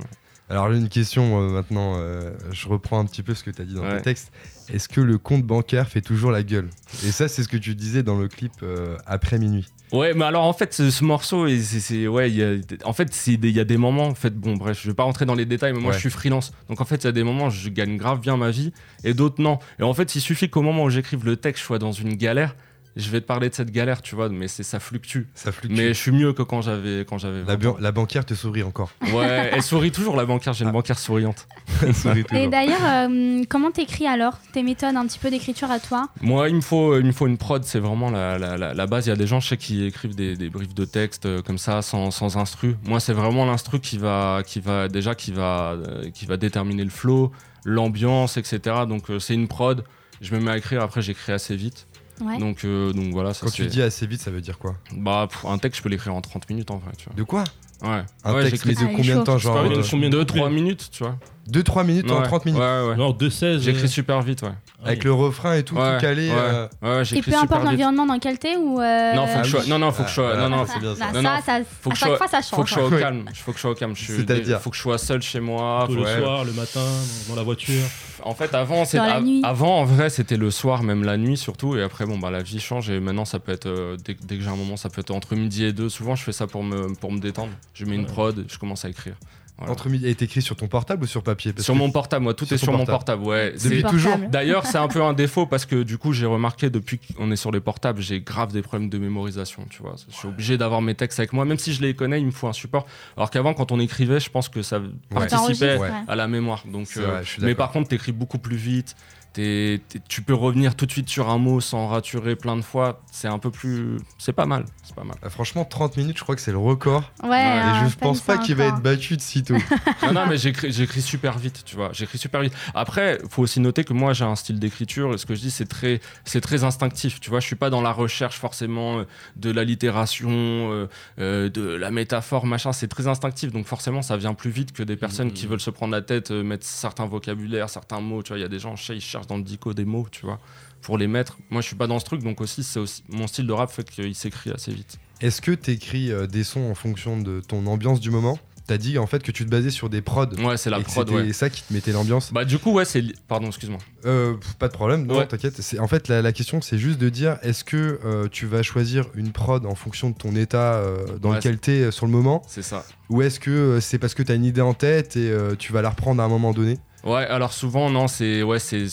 [0.48, 3.64] Alors une question euh, maintenant, euh, je reprends un petit peu ce que tu as
[3.64, 3.98] dit dans Ouais.
[3.98, 4.32] tes textes.
[4.72, 6.68] Est-ce que le compte bancaire fait toujours la gueule?
[7.06, 9.66] Et ça c'est ce que tu disais dans le clip euh, après minuit.
[9.92, 12.52] Ouais, mais alors en fait, ce, ce morceau, c'est, ouais, il y a,
[12.84, 15.26] en fait, il y a des moments, en fait, bon, bref, je vais pas rentrer
[15.26, 15.94] dans les détails, mais moi, Ouais.
[15.96, 16.52] je suis freelance.
[16.68, 18.72] Donc en fait, il y a des moments, où je gagne grave bien ma vie,
[19.02, 19.58] et d'autres non.
[19.80, 22.14] Et en fait, il suffit qu'au moment où j'écrive le texte, je sois dans une
[22.14, 22.54] galère.
[22.96, 25.22] Je vais te parler de cette galère, tu vois, mais c'est ça fluctue.
[25.34, 25.76] Ça fluctue.
[25.76, 27.40] Mais je suis mieux que quand j'avais quand j'avais.
[27.44, 27.72] La, 20 ans.
[27.74, 28.90] ban- la banquière te sourit encore.
[29.12, 30.52] Ouais, elle sourit toujours la banquière.
[30.54, 30.72] J'ai une Ah.
[30.72, 31.46] banquière souriante.
[31.82, 32.48] Elle sourit Et toujours.
[32.50, 36.08] d'ailleurs, euh, comment t'écris alors Tes méthodes un petit peu d'écriture à toi?
[36.20, 38.86] Moi, il me faut, il me faut une prod, c'est vraiment la, la, la, la
[38.86, 39.06] base.
[39.06, 41.42] Il y a des gens, je sais, qui écrivent des, des briefs de texte euh,
[41.42, 42.76] comme ça, sans, sans instru.
[42.84, 46.84] Moi, c'est vraiment l'instru qui va, qui va déjà, qui va, euh, qui va déterminer
[46.84, 47.30] le flow,
[47.64, 48.60] l'ambiance, etc.
[48.88, 49.84] Donc, c'est une prod.
[50.20, 50.82] Je me mets à écrire.
[50.82, 51.86] Après, j'écris assez vite.
[52.20, 52.38] Ouais.
[52.38, 53.34] Donc, euh, donc voilà.
[53.34, 54.76] Ça, Quand tu dis assez vite, ça veut dire quoi?
[54.92, 56.92] Bah, pff, un texte, je peux l'écrire en 30 minutes en vrai.
[56.96, 57.44] Tu De quoi?
[57.80, 57.96] Vois.
[57.96, 58.04] Ouais.
[58.24, 60.26] Un ouais, texte, mais de Ah, combien de temps Genre vrai, euh, combien de 2-3
[60.26, 61.16] couplets minutes, tu vois.
[61.50, 62.94] 2-3 minutes en Ouais, 30 minutes Ouais, ouais.
[62.94, 63.60] Alors, 2-16.
[63.60, 64.50] J'écris euh, super vite, ouais.
[64.84, 66.28] Avec le refrain et tout, Ouais, tout calé.
[66.30, 66.34] ouais.
[66.36, 68.80] euh, Ouais, ouais, Et peu importe l'environnement dans lequel t'es ou.
[68.80, 69.60] euh, Non, faut que Ah je sois.
[69.64, 69.68] oui.
[69.68, 70.32] Non, non, faut que je sois.
[70.34, 71.06] Ah, Non, non, c'est bien ça.
[71.06, 72.74] Non, ça, non, ça, faut à que je chaque sois- fois, ça faut que je
[72.74, 72.88] change.
[72.88, 73.24] sois au calme.
[73.34, 73.94] Faut que je sois au calme.
[73.96, 75.86] C'est-à-dire Faut que je sois seul chez moi.
[75.90, 76.18] le ouais.
[76.18, 76.80] soir, le matin,
[77.28, 77.82] dans la voiture.
[78.22, 79.40] En fait, avant, c'est Dans la av- nuit.
[79.44, 81.76] avant, en vrai, c'était le soir, même la nuit surtout.
[81.76, 82.90] Et après, bon, bah, la vie change.
[82.90, 85.34] Et maintenant, ça peut être euh, dès, que j'ai un moment, ça peut être entre
[85.36, 85.88] midi et deux.
[85.88, 87.52] Souvent, je fais ça pour me pour me détendre.
[87.74, 89.14] Je mets une prod, je commence à écrire.
[89.60, 89.72] Voilà.
[89.72, 90.06] Entre midi.
[90.08, 91.52] Et t'écris sur ton portable ou sur papier?
[91.52, 93.22] Parce Sur que- mon portable, moi, tout Sur est sur mon portable.
[93.22, 93.52] Ouais.
[93.52, 94.16] Depuis C'est- toujours.
[94.30, 97.36] D'ailleurs, c'est un peu un défaut parce que du coup, j'ai remarqué depuis qu'on est
[97.36, 99.66] sur les portables, j'ai grave des problèmes de mémorisation.
[99.70, 102.18] Tu vois, je suis obligé d'avoir mes textes avec moi, même si je les connais,
[102.20, 102.86] il me faut un support.
[103.16, 105.90] Alors qu'avant, quand on écrivait, je pense que ça participait Ouais.
[106.08, 106.64] à la mémoire.
[106.66, 108.96] Donc, euh, vrai, mais par contre, t'écris beaucoup plus vite.
[109.32, 112.62] T'es- t'es- tu peux revenir tout de suite sur un mot sans raturer plein de
[112.62, 113.00] fois.
[113.12, 114.64] C'est un peu plus, c'est pas mal.
[114.82, 115.16] C'est pas mal.
[115.22, 117.10] Ah, Franchement, 30 minutes, je crois que c'est le record.
[117.22, 119.54] Ouais, et je pense pas qu'il va être battu de sitôt.
[120.02, 121.90] non, non, mais j'écris, j'écris super vite, tu vois.
[121.92, 122.54] J'écris super vite.
[122.74, 125.14] Après, faut aussi noter que moi, j'ai un style d'écriture.
[125.14, 127.20] Et ce que je dis, c'est très, c'est très instinctif.
[127.20, 129.04] Tu vois, je suis pas dans la recherche forcément euh,
[129.36, 130.86] de l'allitération, euh,
[131.18, 132.72] euh, de la métaphore, machin.
[132.72, 133.52] C'est très instinctif.
[133.52, 135.32] Donc forcément, ça vient plus vite que des personnes Mhm.
[135.34, 138.22] qui veulent se prendre la tête, euh, mettre certains vocabulaires, certains mots.
[138.22, 140.24] Tu vois, il y a des gens, ils cherchent dans le dico des mots, tu
[140.26, 140.38] vois,
[140.82, 141.38] pour les mettre.
[141.50, 142.22] Moi, je suis pas dans ce truc.
[142.22, 144.98] Donc aussi, c'est aussi mon style de rap fait qu'il s'écrit assez vite.
[145.20, 148.38] Est-ce que t'écris euh, des sons en fonction de ton ambiance du moment?
[148.66, 150.26] T'as dit en fait que tu te basais sur des prods.
[150.38, 151.32] Ouais, c'est la et prod, c'était ouais.
[151.32, 152.32] ça qui te mettait l'ambiance?
[152.32, 153.00] Bah, du coup, ouais, c'est.
[153.00, 153.80] li- Pardon, excuse-moi.
[154.06, 155.26] Euh, pas de problème, non, Ouais.
[155.26, 155.60] t'inquiète.
[155.60, 158.62] C'est- En fait, la, la question, c'est juste de dire est-ce que euh, tu vas
[158.62, 162.12] choisir une prod en fonction de ton état euh, dans Ouais, lequel t'es sur le
[162.12, 162.42] moment?
[162.46, 162.86] C'est ça.
[163.08, 165.90] Ou est-ce que c'est parce que t'as une idée en tête et tu vas la
[165.90, 166.78] reprendre à un moment donné?
[167.04, 168.42] Ouais, alors souvent, non, c'est.
[168.42, 168.86] Ouais, c'est.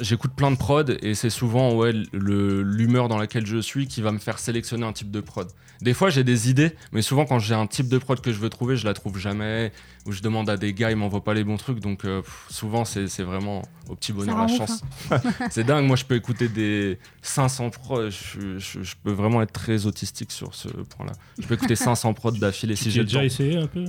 [0.00, 4.12] J'écoute plein de prod et c'est souvent, ouais, l'humeur dans laquelle je suis qui va
[4.12, 5.48] me faire sélectionner un type de prod.
[5.82, 8.38] Des fois, j'ai des idées, mais souvent, quand j'ai un type de prod que je
[8.38, 9.72] veux trouver, je la trouve jamais.
[10.04, 11.78] Ou je demande à des gars, ils m'envoient pas les bons trucs.
[11.78, 14.82] Donc, euh, pff, souvent, c'est vraiment au petit bonheur la chance.
[15.50, 18.10] c'est dingue, moi, je peux écouter des 500 prods.
[18.10, 21.12] Je, je- je peux vraiment être très autistique sur ce point-là.
[21.40, 23.10] Je peux écouter 500 prods d'affilée si tu j'ai le temps.
[23.12, 23.84] déjà essayé un peu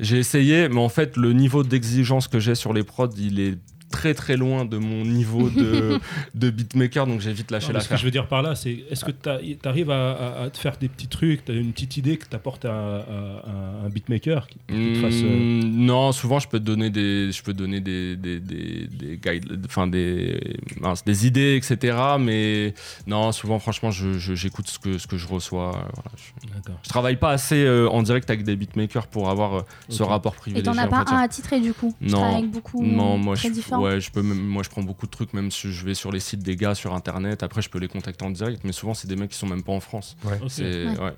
[0.00, 3.58] J'ai essayé, mais en fait, le niveau d'exigence que j'ai sur les prods, il est
[3.92, 6.00] très très loin de mon niveau de,
[6.34, 8.82] de beatmaker, donc j'ai vite lâché mais Ce que je veux dire par là, c'est
[8.90, 11.72] est-ce que tu arrives à, à- à te faire des petits trucs, tu as une
[11.72, 15.20] petite idée que tu apportes à, à- à un beatmaker qui, qui te fasse.
[15.22, 18.40] euh, Hmm, Non, souvent je peux te donner des, je peux te donner des, des,
[18.40, 20.40] des, des guides, enfin des,
[20.80, 21.96] mince, des idées, etc.
[22.18, 22.74] Mais
[23.06, 25.68] non, souvent franchement, je- je- j'écoute ce que, ce que je reçois.
[25.76, 26.10] euh, voilà.
[26.16, 30.02] je, je travaille pas assez euh, en direct avec des beatmakers pour avoir euh, ce
[30.02, 30.72] rapport Et privilégié.
[30.72, 31.94] t'en as pas un à titrer du coup?
[32.00, 32.18] Non.
[32.18, 33.81] travailles avec beaucoup Non, moi très je, différents.
[33.82, 36.10] Ouais, je peux même, moi je prends beaucoup de trucs, même si je vais sur
[36.12, 37.42] les sites des gars sur internet.
[37.42, 39.62] Après, je peux les contacter en direct, mais souvent c'est des mecs qui sont même
[39.62, 40.16] pas en France.
[40.24, 40.38] Ouais.
[40.42, 40.48] Ok.
[40.50, 40.98] C'est Ouais.
[40.98, 41.12] ouais.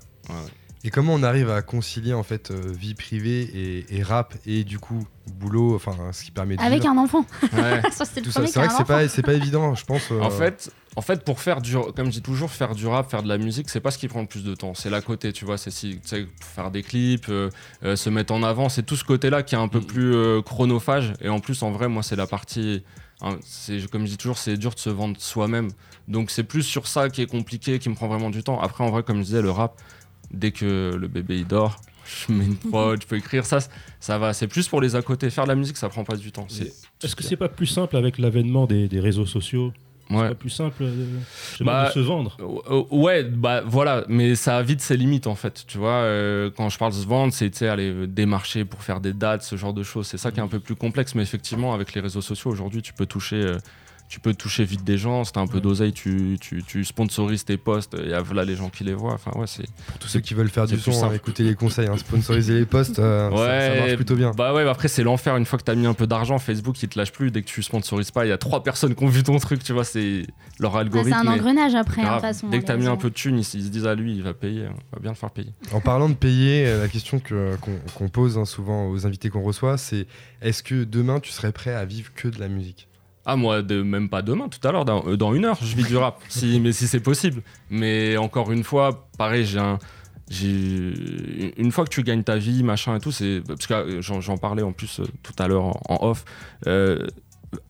[0.83, 4.63] Et comment on arrive à concilier en fait euh, vie privée et, et rap et
[4.63, 5.03] du coup
[5.39, 7.25] boulot, enfin ce qui permet de Avec vivre un enfant.
[7.53, 7.81] Ouais.
[7.91, 8.41] Ça, c'était le tout ça.
[8.41, 10.11] premier C'est vrai que c'est pas, c'est pas évident, je pense.
[10.11, 13.09] euh, En fait, en fait, pour faire du, comme je dis toujours, faire du rap,
[13.11, 14.73] faire de la musique, c'est pas ce qui prend le plus de temps.
[14.73, 15.57] C'est l'à côté, tu vois.
[15.57, 17.49] C'est si, tu sais, faire des clips, euh,
[17.83, 18.69] euh, se mettre en avant.
[18.69, 19.85] C'est tout ce côté-là qui est un peu Mm.
[19.85, 21.13] plus euh, chronophage.
[21.21, 22.83] Et en plus, en vrai, moi, c'est la partie.
[23.21, 25.69] hein, c'est comme je dis toujours, c'est dur de se vendre soi-même.
[26.07, 28.59] Donc c'est plus sur ça qui est compliqué, qui me prend vraiment du temps.
[28.61, 29.81] Après, en vrai, comme je disais, le rap,
[30.31, 31.81] dès que le bébé il dort,
[32.27, 33.57] je mets une prod, je peux écrire ça,
[33.99, 34.31] ça va.
[34.33, 35.29] C'est plus pour les à côté.
[35.29, 36.47] Faire de la musique, ça prend pas du temps.
[37.03, 39.73] Est-ce que c'est pas plus simple avec l'avènement des, des réseaux sociaux
[40.09, 40.35] C'est ouais.
[40.35, 40.85] plus simple
[41.49, 45.25] justement, Bah, de se vendre Euh, Ouais, bah voilà, mais ça a vite ses limites
[45.27, 45.63] en fait.
[45.67, 49.13] Tu vois, euh, quand je parle de se vendre, c'est aller démarcher pour faire des
[49.13, 50.05] dates, ce genre de choses.
[50.07, 52.81] C'est ça qui est un peu plus complexe, mais effectivement, avec les réseaux sociaux aujourd'hui,
[52.81, 53.37] tu peux toucher.
[53.37, 53.57] euh,
[54.07, 55.61] tu peux toucher vite des gens, si t'as un peu Ouais.
[55.61, 59.13] d'oseille, tu, tu, tu sponsorises tes posts, et là les gens qui les voient.
[59.13, 59.65] Enfin, ouais, c'est.
[59.87, 62.65] pour tous ceux qui veulent faire du son, hein, écoutez les conseils, hein, sponsoriser les
[62.65, 64.31] posts, euh, ça- ça, marche plutôt bien.
[64.31, 65.35] Bah ouais, après c'est l'enfer.
[65.37, 67.31] Une fois que t'as mis un peu d'argent, Facebook il te lâche plus.
[67.31, 69.63] Dès que tu sponsorises pas, il y a trois personnes qui ont vu ton truc,
[69.63, 70.27] tu vois, c'est
[70.59, 71.17] leur Ouais, algorithme.
[71.21, 72.21] c'est un engrenage après, hein, de grave.
[72.21, 72.49] toute façon.
[72.49, 74.13] Dès que t'as mis un peu de thunes, ils, se- ils se disent à lui,
[74.15, 75.51] il va payer, on va bien le faire payer.
[75.73, 79.29] En parlant de payer, euh, la question que- qu'on qu'on pose hein, souvent aux invités
[79.29, 80.05] qu'on reçoit, c'est
[80.41, 82.87] est-ce que demain tu serais prêt à vivre que de la musique?
[83.25, 85.75] Ah moi, de, même pas demain, tout à l'heure, dans, euh, dans une heure, je
[85.75, 87.41] vis du rap, si, mais si c'est possible.
[87.69, 89.79] Mais encore une fois, pareil, j'ai un...
[90.29, 94.01] j'ai- Une fois que tu gagnes ta vie, machin et tout, c'est parce que euh,
[94.01, 96.23] j'en parlais en plus euh, tout à l'heure en, off.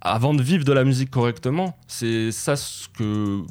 [0.02, 3.42] avant de vivre de la musique correctement, c'est ça ce que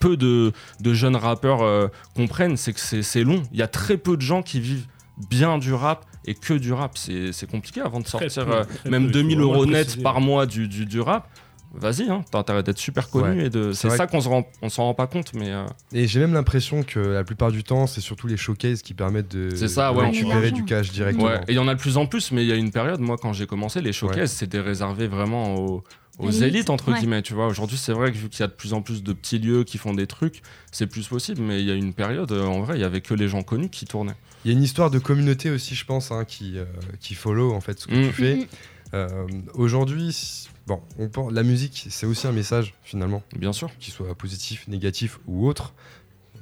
[0.00, 0.52] peu de,
[0.92, 3.42] jeunes rappeurs comprennent, c'est que c'est long.
[3.52, 4.86] Il y a très peu de gens qui vivent
[5.30, 6.96] bien du rap et que du rap.
[6.98, 9.52] C'est compliqué avant de Très sortir peu, euh, très même peu, il faut 2000 vraiment
[9.54, 11.28] euros net par mois du, du, du rap.
[11.74, 13.46] Vas-y, hein, t'as intérêt d'être super connu Ouais.
[13.46, 13.72] et de.
[13.72, 16.32] C'est ça qu'on se rend, on s'en rend pas compte, mais euh, Et j'ai même
[16.32, 19.92] l'impression que la plupart du temps, c'est surtout les showcases qui permettent de, C'est ça,
[19.92, 20.06] de ouais.
[20.06, 21.26] récupérer du cash directement.
[21.26, 21.40] ouais.
[21.46, 23.00] Et il y en a de plus en plus, mais il y a une période,
[23.00, 25.84] moi, quand j'ai commencé, les showcases, c'était réservé vraiment aux,
[26.18, 26.98] aux élites, entre ouais.
[27.00, 27.20] guillemets.
[27.20, 29.12] Tu vois, aujourd'hui, c'est vrai que vu qu'il y a de plus en plus de
[29.12, 30.40] petits lieux qui font des trucs,
[30.72, 33.02] c'est plus possible, mais il y a une période, euh, en vrai, il y avait
[33.02, 34.16] que les gens connus qui tournaient.
[34.48, 36.64] Il y a une histoire de communauté aussi, je pense, hein, qui, euh,
[37.00, 38.06] qui follow en fait ce que Mm.
[38.06, 38.34] tu fais.
[38.36, 38.46] Mhm.
[38.94, 43.68] Euh, Aujourd'hui, bon, on pense- la musique, c'est aussi un message finalement, Bien sûr.
[43.78, 45.74] qu'il soit positif, négatif ou autre.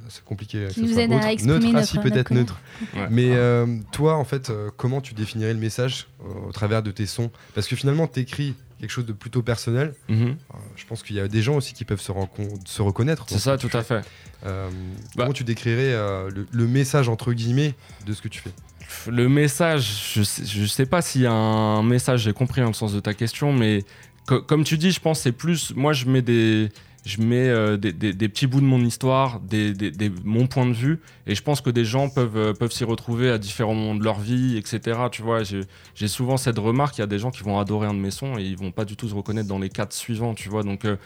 [0.08, 0.66] C'est compliqué.
[0.68, 2.60] que ce nous soit aide à exprimer neutre, ah, peut-être neutre.
[2.94, 3.08] Ouais.
[3.10, 6.92] Mais euh, toi, en fait, euh, comment tu définirais le message euh, au travers de
[6.92, 7.32] tes sons?
[7.56, 9.94] Parce que finalement, tu écris quelque chose de plutôt personnel.
[10.08, 10.28] Mhm.
[10.28, 12.12] Euh, Je pense qu'il y a des gens aussi qui peuvent se,
[12.64, 13.24] se reconnaître.
[13.28, 14.02] C'est ça, tout à fait.
[14.44, 14.68] Euh,
[15.16, 15.24] Bah.
[15.24, 17.74] Comment tu décrirais euh, le, le message entre guillemets
[18.06, 18.50] de ce que tu fais?
[19.10, 22.68] Le message, je sais, je sais pas s'il y a un message, j'ai compris hein,
[22.68, 23.84] le sens de ta question, mais
[24.26, 25.72] co- comme tu dis, je pense que c'est plus.
[25.74, 26.70] Moi, je mets des.
[27.06, 30.66] Je mets euh, des, des- des petits bouts de mon histoire, des, des- mon point
[30.66, 33.74] de vue, et je pense que des gens peuvent, euh, peuvent s'y retrouver à différents
[33.74, 34.98] moments de leur vie, etc.
[35.12, 37.94] Tu vois, j'ai souvent cette remarque, il y a des gens qui vont adorer un
[37.94, 40.34] de mes sons et ils vont pas du tout se reconnaître dans les quatre suivants,
[40.34, 40.64] tu vois.
[40.64, 40.96] Donc, euh,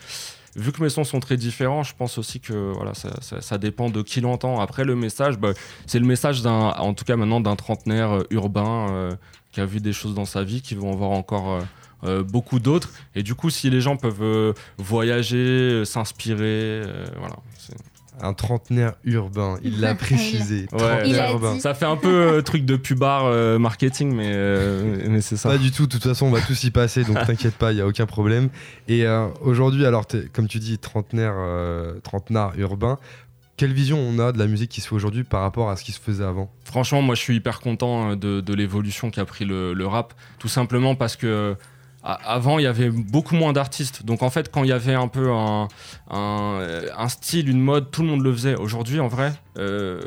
[0.57, 3.59] vu que mes sons sont très différents, je pense aussi que voilà, ça, ça- ça
[3.59, 4.59] dépend de qui l'entend.
[4.59, 5.53] Après, le message, bah,
[5.87, 9.15] c'est le message d'un, en tout cas maintenant, d'un trentenaire euh, urbain euh,
[9.53, 11.61] qui a vu des choses dans sa vie, qui vont voir encore
[12.23, 12.91] beaucoup d'autres.
[13.15, 16.39] Et du coup, si les gens peuvent euh, voyager, euh, s'inspirer,
[16.85, 17.37] euh, voilà.
[17.59, 17.75] c'est-
[18.23, 20.67] Un trentenaire urbain, il l'a précisé.
[20.73, 21.09] Ouais.
[21.09, 21.59] Il urbain.
[21.59, 25.49] Ça fait un peu euh, truc de pubard euh, marketing, mais, euh, mais c'est ça.
[25.49, 27.77] Pas du tout, de toute façon, on va tous y passer, donc t'inquiète pas, il
[27.77, 28.51] n'y a aucun problème.
[28.89, 32.99] Et euh, aujourd'hui, alors, comme tu dis, trentenaire, euh, trentenaire urbain,
[33.57, 35.85] quelle vision on a de la musique qui se fait aujourd'hui par rapport à ce
[35.85, 36.51] qui se faisait avant?
[36.65, 40.13] Franchement, moi, je suis hyper content euh, de, de l'évolution qu'a pris le, le rap,
[40.39, 41.57] tout simplement parce que
[42.03, 44.05] avant, il y avait beaucoup moins d'artistes.
[44.05, 45.69] Donc, en fait, quand il y avait un peu un,
[47.09, 48.55] style, une mode, tout le monde le faisait.
[48.55, 50.01] Aujourd'hui, en vrai, euh,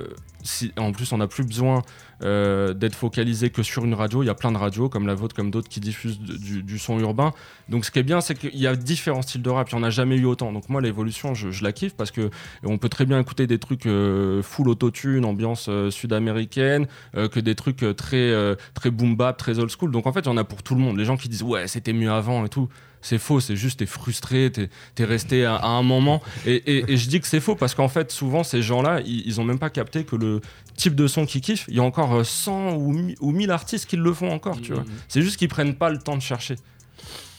[0.43, 1.83] si, en plus, on n'a plus besoin
[2.23, 4.23] euh, d'être focalisé que sur une radio.
[4.23, 6.99] Il y a plein de radios, comme la vôtre, comme d'autres, qui diffusent du, son
[6.99, 7.33] urbain.
[7.69, 9.69] Donc, ce qui est bien, c'est qu'il y a différents styles de rap.
[9.71, 10.51] Il n'y en a jamais eu autant.
[10.51, 12.29] Donc, moi, l'évolution, je, je la kiffe parce que
[12.63, 17.39] on peut très bien écouter des trucs euh, full autotune, ambiance euh, sud-américaine, euh, que
[17.39, 18.33] des trucs très,
[18.73, 19.91] très boom bap, très old school.
[19.91, 20.97] Donc en fait, il y en a pour tout le monde.
[20.97, 22.69] Les gens qui disent ouais, c'était mieux avant et tout.
[23.03, 26.21] C'est faux, c'est juste t'es frustré, t'es es resté à, à un moment.
[26.47, 29.21] Et, et- et je dis que c'est faux parce qu'en fait, souvent, ces gens-là, ils,
[29.27, 30.41] ils ont même pas capté que le
[30.75, 33.51] type de son qu'ils kiffent, il y a encore euh, 100 ou, mi- ou 1000
[33.51, 34.83] artistes qui le font encore, tu vois.
[35.07, 36.55] C'est juste qu'ils prennent pas le temps de chercher.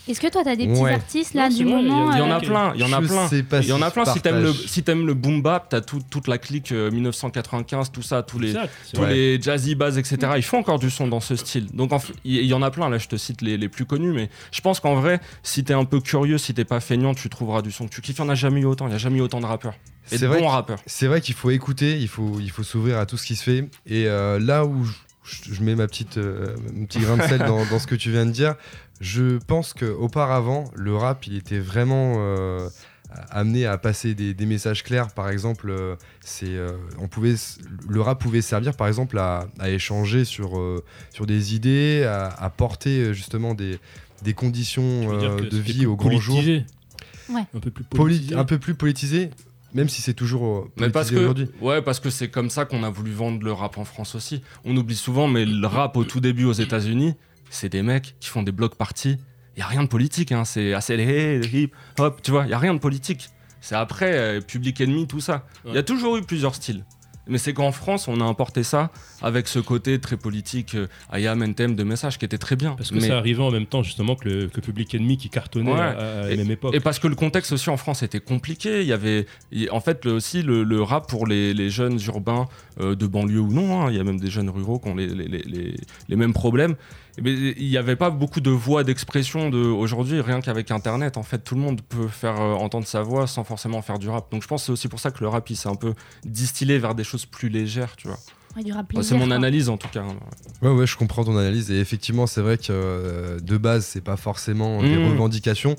[0.06, 0.92] Est-ce que toi, t'as des petits Ouais.
[0.94, 2.92] artistes là Non, du a- moment Il y en a euh, plein, il y en
[2.92, 3.28] a plein.
[3.62, 4.04] Il y en a plein.
[4.04, 4.66] Si t'aimes le, partage.
[4.68, 8.38] si t'aimes le boom bap, t'as tout- toute la clique euh, 1995, tout ça, tous
[8.38, 9.14] les, Exact, tous vrai.
[9.14, 10.32] les jazzy bass, etc.
[10.36, 11.66] Ils font encore du son dans ce style.
[11.72, 11.92] Donc
[12.24, 14.28] il y, y en a plein, là je te cite les, les plus connus, mais
[14.52, 17.62] je pense qu'en vrai, si t'es un peu curieux, si t'es pas feignant, tu trouveras
[17.62, 18.16] du son que tu kiffes.
[18.18, 19.74] Il y en a jamais eu autant, il y a jamais eu autant de rappeurs.
[20.12, 20.80] Et C'est de vrai bons rappeurs.
[20.86, 23.42] C'est vrai qu'il faut écouter, il faut, il faut s'ouvrir à tout ce qui se
[23.42, 23.60] fait.
[23.86, 24.92] Et euh, là où je,
[25.24, 28.10] je- mets ma petite, euh, mon petit grain de sel dans, dans ce que tu
[28.10, 28.54] viens de dire,
[29.00, 32.68] je pense qu'auparavant, le rap, il était vraiment euh,
[33.30, 35.12] amené à passer des, des messages clairs.
[35.12, 37.34] Par exemple, euh, c'est, euh, on pouvait,
[37.88, 40.82] le rap pouvait servir, par exemple, à, à échanger sur, euh,
[41.12, 43.78] sur des idées, à, à porter justement des,
[44.22, 46.42] des conditions euh, de vie au grand jour.
[47.30, 47.40] Ouais.
[47.54, 48.34] Un peu plus Poli- politisé?
[48.34, 49.30] un peu plus politisé,
[49.74, 51.48] même si c'est toujours euh, Mais parce que, aujourd'hui.
[51.60, 54.42] ouais, parce que c'est comme ça qu'on a voulu vendre le rap en France aussi.
[54.64, 57.14] On oublie souvent, mais le rap au tout début aux États-Unis,
[57.50, 59.18] c'est des mecs qui font des blocs parties.
[59.56, 60.44] Il y a rien de politique, hein.
[60.44, 63.28] c'est accéléré, hip, hop, tu vois, il y a rien de politique.
[63.60, 65.46] C'est après euh, Public Enemy, tout ça.
[65.66, 66.84] Il y a toujours eu plusieurs styles.
[67.26, 68.90] Mais c'est qu'en France, on a importé ça
[69.22, 72.74] avec ce côté très politique, euh, I am NTM de message qui était très bien.
[72.74, 75.30] Parce que Mais- ça arrivait en même temps justement que, le, que Public Enemy qui
[75.30, 75.78] cartonnait Ouais.
[75.80, 76.74] à, à la Et- même époque.
[76.74, 78.82] Et parce que le contexte aussi en France était compliqué.
[78.82, 79.26] Il y avait,
[79.70, 82.46] en fait, le- aussi le, le rap pour les, les jeunes urbains
[82.80, 83.82] euh, de banlieue ou non.
[83.82, 86.74] hein, il y a même des jeunes ruraux qui ont les mêmes problèmes.
[87.18, 90.20] Il n'y avait pas beaucoup de voix d'expression de aujourd'hui.
[90.20, 93.44] Rien qu'avec Internet, en fait, tout le monde peut faire euh, entendre sa voix sans
[93.44, 94.30] forcément faire du rap.
[94.32, 95.94] Donc, je pense que c'est aussi pour ça que le rap il s'est un peu
[96.24, 98.18] distillé vers des choses plus légères, tu vois.
[98.98, 100.02] Ouais, c'est mon analyse en tout cas.
[100.02, 100.16] hein.
[100.62, 101.70] Ouais, ouais, je comprends ton analyse.
[101.70, 105.10] Et effectivement, c'est vrai que euh, de base, c'est pas forcément des Mhm.
[105.10, 105.76] revendications,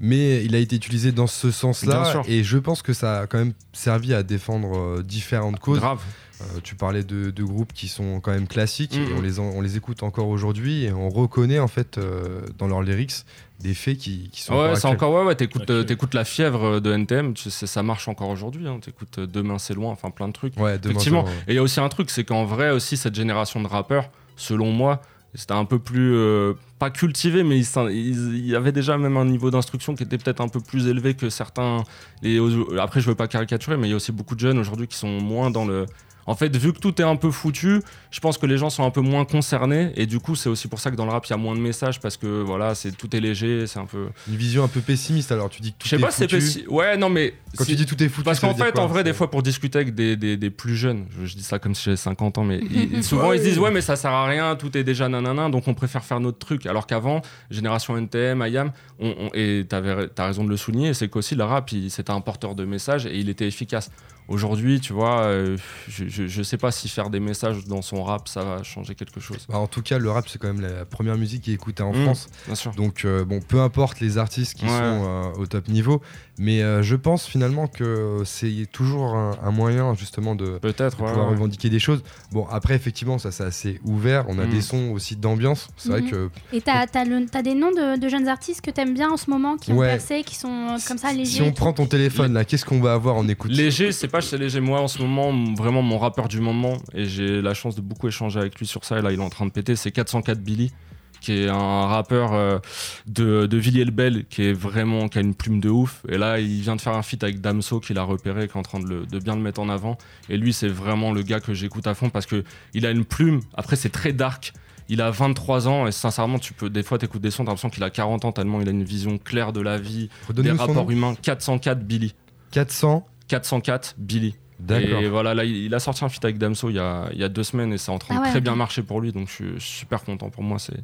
[0.00, 2.04] mais il a été utilisé dans ce sens-là.
[2.28, 5.78] Et je pense que ça a quand même servi à défendre euh, différentes causes.
[5.80, 6.00] Grave.
[6.40, 9.02] Euh, tu parlais de, de groupes qui sont quand même classiques Mhm.
[9.10, 12.42] et on les, en- on les écoute encore aujourd'hui et on reconnaît en fait euh,
[12.58, 13.24] dans leurs lyrics
[13.60, 15.70] des faits qui, qui sont Ouais, encore c'est encore ouais, ouais t'écoutes, Ok.
[15.70, 18.68] euh, t'écoutes la fièvre de NTM, tu sais, ça marche encore aujourd'hui.
[18.68, 20.56] Hein, t'écoutes euh, Demain c'est loin, enfin plein de trucs.
[20.58, 21.22] Ouais, demain, Effectivement.
[21.24, 21.38] demain, ouais.
[21.48, 24.08] Et il y a aussi un truc, c'est qu'en vrai aussi cette génération de rappeurs,
[24.36, 25.02] selon moi,
[25.34, 29.50] c'était un peu plus euh, pas cultivé, mais il y avait déjà même un niveau
[29.50, 31.82] d'instruction qui était peut-être un peu plus élevé que certains.
[32.22, 32.38] Et
[32.80, 34.96] après, je veux pas caricaturer, mais il y a aussi beaucoup de jeunes aujourd'hui qui
[34.96, 35.84] sont moins dans le.
[36.28, 38.84] En fait, vu que tout est un peu foutu, je pense que les gens sont
[38.84, 41.24] un peu moins concernés et du coup, c'est aussi pour ça que dans le rap,
[41.26, 43.86] il y a moins de messages parce que voilà, c'est tout est léger, c'est un
[43.86, 44.08] peu.
[44.28, 46.18] Une vision un peu pessimiste alors, tu dis que tout Je sais est pas, si
[46.18, 46.36] c'est foutu.
[46.42, 48.86] pessi- Ouais, non, mais Quand tu dis tout est foutu, parce qu'en fait, quoi en
[48.86, 51.58] vrai, des fois, pour discuter avec des, des- des plus jeunes, je, je dis ça
[51.58, 54.10] comme si j'avais 50 ans, mais ils- souvent ils se disent Ouais, mais ça sert
[54.12, 56.66] à rien, tout est déjà nanana, donc on préfère faire notre truc.
[56.66, 61.08] Alors qu'avant, génération NTM, IAM, on, on- et t'avais- t'as raison de le souligner, c'est
[61.08, 63.90] qu'aussi le rap, il- c'était un porteur de messages et il était efficace.
[64.28, 65.56] Aujourd'hui, tu vois, euh,
[65.88, 69.20] je, je sais pas si faire des messages dans son rap, ça va changer quelque
[69.20, 69.46] chose.
[69.48, 71.82] Bah, en tout cas, le rap, c'est quand même la première musique qui est écoutée
[71.82, 72.02] en Mm.
[72.04, 72.28] France.
[72.44, 72.72] Bien sûr.
[72.72, 74.70] Donc, euh, bon, peu importe les artistes qui Ouais.
[74.70, 76.02] sont euh, au top niveau,
[76.38, 81.02] mais euh, je pense finalement que c'est toujours un, un moyen justement de, Peut-être, de
[81.02, 81.34] ouais, pouvoir ouais.
[81.34, 82.02] revendiquer des choses.
[82.32, 84.24] Bon, après, effectivement, ça c'est assez ouvert.
[84.28, 84.50] On a Mm.
[84.50, 85.68] des sons aussi d'ambiance.
[85.76, 86.10] C'est vrai Mhm.
[86.10, 89.30] que Et t'as as des noms de, de jeunes artistes que t'aimes bien en ce
[89.30, 91.24] moment, qui ont percé, qui sont euh, comme ça légers.
[91.36, 94.20] si on prend ton téléphone là, qu'est-ce qu'on va avoir en écoute Léger, c'est pas
[94.20, 94.60] chez léger.
[94.60, 98.08] Moi, en ce moment, vraiment mon rappeur du moment, et j'ai la chance de beaucoup
[98.08, 100.38] échanger avec lui sur ça, et là, il est en train de péter, c'est 404
[100.40, 100.72] Billy,
[101.20, 102.58] qui est un rappeur euh,
[103.06, 106.02] de, de Villiers-le-Bel, qui est vraiment, qui a une plume de ouf.
[106.08, 108.58] Et là, il vient de faire un feat avec Damso, qu'il a repéré, qui est
[108.58, 109.98] en train de, le- de bien le mettre en avant.
[110.28, 113.04] Et lui, c'est vraiment le gars que j'écoute à fond, parce que il a une
[113.04, 113.40] plume.
[113.54, 114.52] Après, c'est très dark.
[114.90, 117.68] Il a 23 ans et sincèrement, tu peux des fois t'écoutes des sons, t'as l'impression
[117.68, 120.08] qu'il a 40 ans tellement il a une vision claire de la vie,
[120.42, 121.14] des rapports humains.
[121.20, 122.14] 404 Billy.
[122.52, 123.06] 400.
[123.28, 124.34] 404 Billy.
[124.60, 125.00] D'accord.
[125.00, 127.22] Et voilà, là, il a sorti un feat avec Damso il y a, il y
[127.24, 129.28] a deux semaines et c'est en train Ah de très bien marcher pour lui, donc
[129.28, 130.30] je suis super content.
[130.30, 130.80] Pour moi, c'est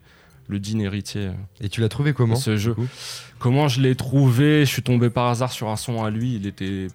[0.49, 1.31] le digne héritier.
[1.61, 2.77] Et tu l'as trouvé comment ce jeu.
[3.39, 4.61] Comment je l'ai trouvé?
[4.61, 6.35] Je suis tombé par hasard sur un son à lui.
[6.37, 6.89] Il était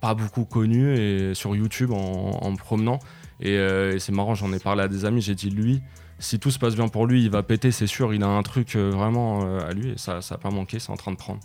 [0.00, 2.98] pas beaucoup connu et sur YouTube en, en me promenant.
[3.40, 5.22] Et, euh, et c'est marrant, j'en ai parlé à des amis.
[5.22, 5.80] J'ai dit lui,
[6.18, 8.12] si tout se passe bien pour lui, il va péter, c'est sûr.
[8.14, 10.78] Il a un truc euh, vraiment euh, à lui et ça, ça a pas manqué.
[10.78, 11.40] C'est en train de prendre.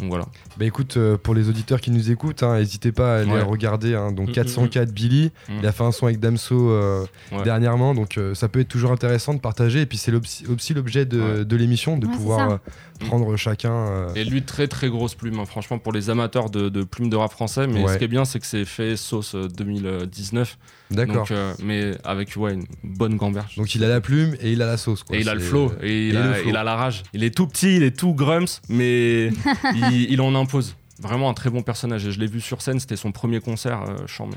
[0.00, 0.24] Donc voilà.
[0.58, 3.42] Bah écoute, euh, pour les auditeurs qui nous écoutent, hein, n'hésitez pas à aller Ouais.
[3.42, 3.94] regarder.
[3.94, 4.10] hein.
[4.10, 5.52] donc Mm, 404 Billy, Mm.
[5.60, 7.42] il a fait un son avec Damso euh, Ouais.
[7.44, 9.82] dernièrement, donc euh, ça peut être toujours intéressant de partager.
[9.82, 10.12] Et puis c'est
[10.48, 11.44] aussi l'objet de, Ouais.
[11.44, 12.58] de l'émission, de pouvoir
[13.06, 13.72] prendre chacun.
[13.72, 15.44] euh, Et lui, très très grosse plume, hein.
[15.44, 17.66] franchement, pour les amateurs de, de plumes de rap français.
[17.66, 17.92] Mais Ouais.
[17.92, 20.58] ce qui est bien, c'est que c'est fait sauce euh, 2019.
[20.90, 21.14] D'accord.
[21.16, 23.56] Donc, euh, mais avec ouais, une bonne gamberge.
[23.56, 25.02] Donc il a la plume et il a la sauce.
[25.02, 25.16] Quoi.
[25.16, 26.48] et il a le flow, et il, et a, le flow.
[26.50, 27.02] il a la rage.
[27.12, 29.28] Il est tout petit, il est tout grumps, mais
[29.74, 30.76] il, il en impose.
[31.00, 32.06] Vraiment un très bon personnage.
[32.06, 34.36] Et je l'ai vu sur scène, c'était son premier concert, euh, chambé.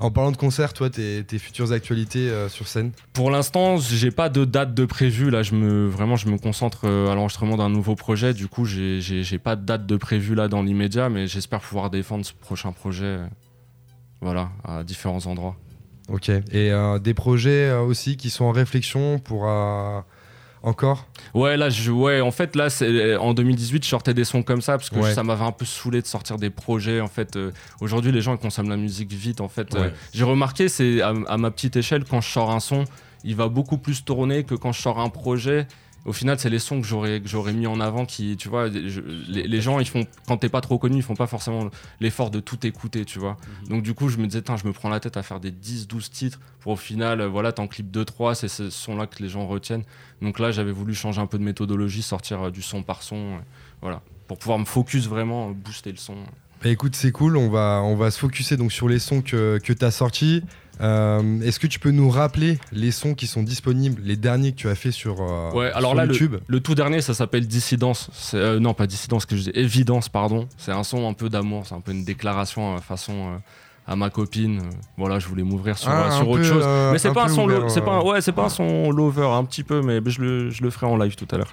[0.00, 4.10] En parlant de concert, toi, tes, tes futures actualités euh, sur scène Pour l'instant, j'ai
[4.10, 5.30] pas de date de prévu.
[5.30, 8.34] Là, je me vraiment, je me concentre euh, à l'enregistrement d'un nouveau projet.
[8.34, 9.00] Du coup, j'ai-
[9.38, 13.04] pas de date de prévu là dans l'immédiat, mais j'espère pouvoir défendre ce prochain projet.
[13.04, 13.26] euh,
[14.20, 15.56] voilà, à différents endroits.
[16.08, 16.28] Ok.
[16.28, 19.48] Et euh, des projets euh, aussi qui sont en réflexion pour.
[19.48, 20.00] euh,
[20.64, 24.42] encore Ouais, là, je, ouais, en fait, là, c'est en 2018, je sortais des sons
[24.42, 25.14] comme ça parce que Ouais.
[25.14, 27.00] ça m'avait un peu saoulé de sortir des projets.
[27.00, 27.50] En fait, Euh,
[27.80, 29.40] aujourd'hui, les gens ils consomment la musique vite.
[29.40, 32.60] En fait, Euh, j'ai remarqué, c'est à, à ma petite échelle, quand je sors un
[32.60, 32.84] son,
[33.24, 35.66] il va beaucoup plus tourner que quand je sors un projet.
[36.04, 38.68] Au final, c'est les sons que j'aurais que j'aurais mis en avant qui, tu vois,
[38.70, 41.70] je- les, les gens, ils font quand t'es pas trop connu, ils font pas forcément
[42.00, 43.38] l'effort de tout écouter, tu vois.
[43.70, 45.88] Donc du coup, je me disais, je me prends la tête à faire des 10,
[45.88, 49.22] 12 titres pour au final, euh, voilà, t'en clips 2, 3, c'est ce son-là que
[49.22, 49.84] les gens retiennent.
[50.20, 53.16] Donc là, j'avais voulu changer un peu de méthodologie, sortir euh, du son par son,
[53.16, 53.38] euh,
[53.80, 56.16] voilà, pour pouvoir me focus vraiment, booster le son.
[56.62, 57.36] Bah écoute, c'est cool.
[57.36, 60.42] On va, on va se focuser donc sur les sons que, que tu as sortis.
[60.80, 64.56] Euh, Est-ce que tu peux nous rappeler les sons qui sont disponibles, les derniers que
[64.56, 66.36] tu as fait sur, euh, Ouais, alors sur là, le, YouTube?
[66.46, 68.10] le tout dernier, ça s'appelle Dissidence.
[68.34, 70.48] Euh, non, pas Dissidence, que je dis, Évidence, pardon.
[70.56, 73.40] C'est un son un peu d'amour, c'est un peu une déclaration façon
[73.86, 74.58] à ma copine.
[74.60, 76.62] euh, voilà, je voulais m'ouvrir sur, Ah, sur autre peu, chose.
[76.66, 79.26] euh, mais c'est pas un son, c'est pas, un- ouais, c'est pas un son lover,
[79.26, 81.50] un petit peu, mais je le, je le ferai en live tout à l'heure.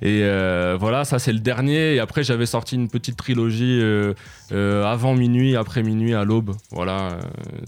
[0.00, 1.94] Et euh, voilà, ça c'est le dernier.
[1.94, 6.54] Et après, j'avais sorti une petite trilogie euh, avant minuit, après minuit, à l'aube.
[6.70, 7.20] Voilà, euh,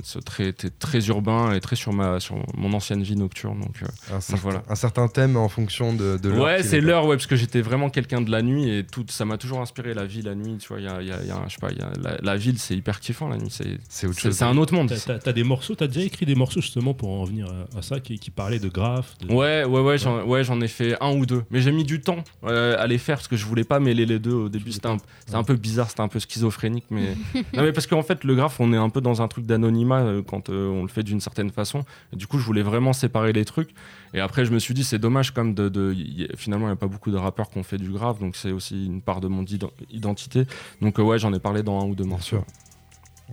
[0.02, 3.60] c'est très, très, urbain et très sur ma, sur mon ancienne vie nocturne.
[3.60, 3.82] Donc,
[4.12, 4.62] un, certain, voilà.
[4.68, 6.80] un certain thème en fonction de, de l'heure ouais, c'est est.
[6.80, 9.60] l'heure, ouais, parce que j'étais vraiment quelqu'un de la nuit et tout, ça m'a toujours
[9.60, 10.56] inspiré la vie la nuit.
[10.58, 12.16] Tu vois, il y a, y a- y je sais pas, il y a la,
[12.22, 13.50] la ville, c'est hyper kiffant la nuit.
[13.50, 14.36] C'est C'est autre C'est chose.
[14.36, 14.92] c'est un autre monde.
[15.04, 17.82] T'as- t'as des morceaux, t'as déjà écrit des morceaux justement pour en revenir à, à
[17.82, 19.18] ça, qui, qui parlaient de graphes.
[19.18, 21.42] de- Ouais, ouais, ouais, j'en ouais, j'en ai fait un ou deux.
[21.50, 24.06] Mais j'ai mis du temps euh, à les faire parce que je voulais pas mêler
[24.06, 24.70] les deux au début.
[24.70, 24.86] C'était
[25.32, 26.84] un, peu bizarre, c'était un peu schizophrénique.
[26.90, 27.16] Mais...
[27.34, 30.02] non, mais parce qu'en fait, le graphe, on est un peu dans un truc d'anonymat
[30.02, 31.82] euh, quand euh, on le fait d'une certaine façon.
[32.12, 33.70] Et du coup, je voulais vraiment séparer les trucs.
[34.14, 35.68] Et après, je me suis dit, c'est dommage comme de.
[35.68, 37.90] de- y- y- finalement, il n'y a pas beaucoup de rappeurs qui ont fait du
[37.90, 40.44] graphe, donc c'est aussi une part de mon id- identité.
[40.80, 42.44] Donc, euh, ouais, j'en ai parlé dans un ou deux Bien morceaux.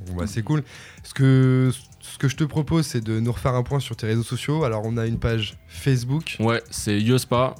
[0.06, 0.64] Bon, bah, c'est cool.
[1.04, 4.08] Ce que, ce que je te propose, c'est de nous refaire un point sur tes
[4.08, 4.64] réseaux sociaux.
[4.64, 6.38] Alors, on a une page Facebook.
[6.40, 7.56] Ouais, c'est Yospa.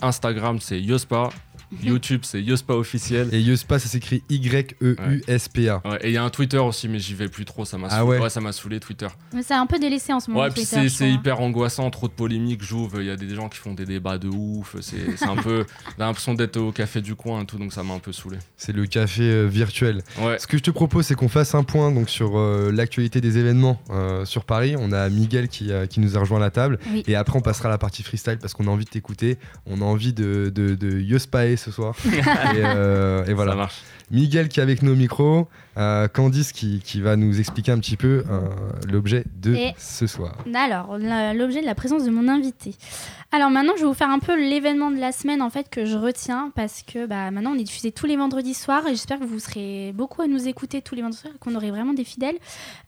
[0.00, 1.30] Instagram, c'est Yospa.
[1.82, 3.28] YouTube, c'est Yospa officiel.
[3.32, 5.82] Et Yuspa, ça s'écrit E Y-E-U-S-P-A.
[5.84, 7.88] Ouais, et il y a un Twitter aussi, mais j'y vais plus trop, ça m'a
[7.90, 8.18] Ah saoulé.
[8.18, 9.08] ouais ça m'a saoulé Twitter.
[9.34, 10.44] Mais c'est un peu délaissé en ce moment.
[10.44, 11.06] Ouais, puis c'est hein.
[11.06, 14.18] hyper angoissant, trop de polémiques, j'ouvre, il y a des gens qui font des débats
[14.18, 15.64] de ouf, c'est c'est un peu.
[15.98, 18.38] J'ai l'impression d'être au café du coin et tout, donc ça m'a un peu saoulé.
[18.56, 20.02] C'est le café euh, virtuel.
[20.20, 23.20] Ouais, Ce que je te propose, c'est qu'on fasse un point donc, sur euh, l'actualité
[23.20, 24.74] des événements euh, sur Paris.
[24.78, 26.78] On a Miguel qui, euh, qui nous a rejoint à la table.
[26.90, 27.02] Oui.
[27.06, 29.38] Et après, on passera à la partie freestyle parce qu'on a envie de t'écouter.
[29.66, 30.98] On a envie de, de, de
[31.62, 31.94] ce soir.
[32.06, 32.20] et,
[32.64, 33.54] euh, et ça voilà.
[33.54, 33.82] marche.
[34.10, 35.48] Miguel qui est avec nos micros.
[35.78, 38.40] euh, Candice qui, qui va nous expliquer un petit peu euh,
[38.90, 40.34] l'objet de Et- ce soir.
[40.54, 42.74] Alors, l'objet de la présence de mon invité.
[43.34, 45.86] Alors maintenant, je vais vous faire un peu l'événement de la semaine en fait que
[45.86, 49.18] je retiens parce que bah, maintenant on est diffusé tous les vendredis soirs et j'espère
[49.18, 51.94] que vous serez beaucoup à nous écouter tous les vendredis soirs et qu'on aurait vraiment
[51.94, 52.36] des fidèles.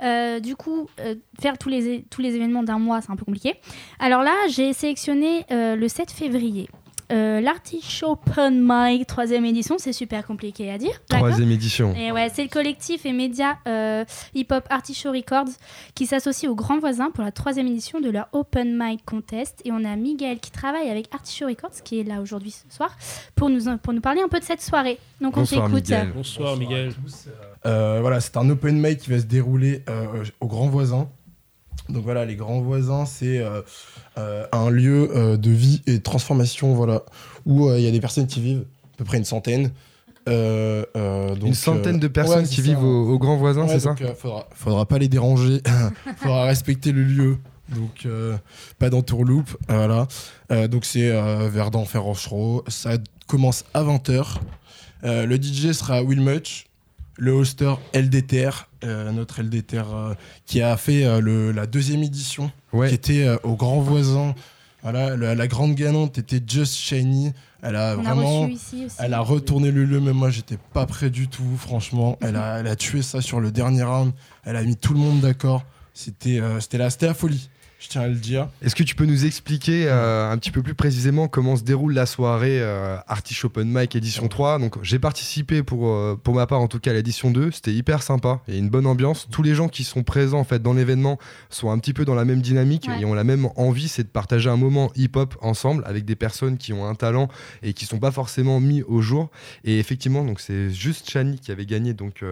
[0.03, 3.25] Euh, du coup, euh, faire tous les, tous les événements d'un mois, c'est un peu
[3.25, 3.55] compliqué.
[3.99, 6.69] Alors là, j'ai sélectionné euh, le 7 février.
[7.15, 11.01] Euh, L'Artichaut Open Mic, troisième édition, c'est super compliqué à dire.
[11.09, 11.95] Troisième édition.
[11.95, 14.05] et ouais, c'est le collectif et média euh,
[14.35, 15.53] hip-hop Artichaut Records
[15.95, 19.61] qui s'associe aux grands voisins pour la troisième édition de leur Open Mic Contest.
[19.65, 22.97] Et on a Miguel qui travaille avec Artichaut Records, qui est là aujourd'hui ce soir,
[23.37, 24.99] pour nous, pour nous parler un peu de cette soirée.
[25.21, 25.85] Donc on Bonsoir, t'écoute.
[25.85, 26.13] Miguel.
[26.15, 26.93] Bonsoir, Miguel.
[27.67, 31.09] Euh, voilà, c'est un open mic qui va se dérouler euh, aux grands voisins.
[31.89, 33.63] Donc voilà, les grands voisins, c'est euh,
[34.19, 37.03] euh, un lieu euh, de vie et de transformation, voilà,
[37.47, 38.65] où il y a des personnes qui vivent,
[38.95, 39.71] à peu près une centaine.
[40.27, 44.49] Donc, Une centaine de personnes ouais, qui vivent aux, grands voisins, Ouais, c'est ça faudra,
[44.55, 45.61] faudra pas les déranger,
[46.17, 47.39] faudra respecter le lieu.
[47.69, 48.09] Donc,
[48.79, 49.57] pas d'entourloupe.
[49.69, 50.07] Voilà.
[50.69, 51.11] Donc, c'est
[51.51, 52.65] Verdun, Ferrochereau.
[52.69, 54.39] Ça commence à 20h.
[55.05, 56.67] Euh, le DJ sera Will Much.
[57.17, 60.15] Le hoster LDTR, euh, notre LDTR euh,
[60.47, 62.89] qui a fait euh, le- la deuxième édition, Ouais.
[62.89, 64.35] qui était euh, au grand voisin.
[64.83, 67.33] Voilà, la, la grande gagnante était Just Shiny.
[67.63, 68.43] Elle a On a vraiment.
[68.43, 68.97] reçu ici aussi.
[68.99, 72.19] Elle a retourné le lieu, même moi j'étais pas prêt du tout, franchement.
[72.21, 74.13] Elle a, elle a tué ça sur le dernier round.
[74.45, 75.65] Elle a mis tout le monde d'accord.
[75.95, 77.49] C'était euh, c'était la, c'était la folie,
[77.85, 78.49] je tiens à le dire.
[78.63, 81.93] Est-ce que tu peux nous expliquer euh, un petit peu plus précisément comment se déroule
[81.93, 86.47] la soirée euh, Artichaut Open Mic édition 3 Donc j'ai participé pour, euh, pour ma
[86.47, 89.29] part en tout cas à l'édition 2, c'était hyper sympa et une bonne ambiance.
[89.31, 91.19] Tous les gens qui sont présents en fait dans l'événement
[91.51, 93.01] sont un petit peu dans la même dynamique Ouais.
[93.01, 96.57] et ont la même envie, c'est de partager un moment hip-hop ensemble avec des personnes
[96.57, 97.29] qui ont un talent
[97.63, 99.31] et qui sont pas forcément mis au jour.
[99.65, 102.23] Et effectivement, donc c'est juste Chani qui avait gagné donc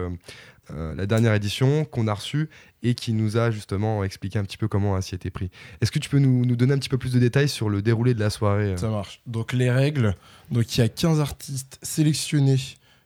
[0.71, 2.49] euh, la dernière édition qu'on a reçue
[2.81, 5.49] et qui nous a justement expliqué un petit peu comment s'y était pris.
[5.81, 7.81] Est-ce que tu peux nous, nous donner un petit peu plus de détails sur le
[7.81, 9.21] déroulé de la soirée euh Ça marche.
[9.27, 10.15] Donc les règles,
[10.51, 12.59] donc il y a 15 artistes sélectionnés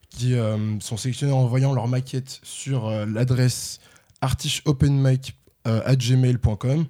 [0.10, 3.80] qui euh, sont sélectionnés en envoyant leur maquette sur euh, l'adresse
[4.22, 6.86] artichopenmic@gmail.com.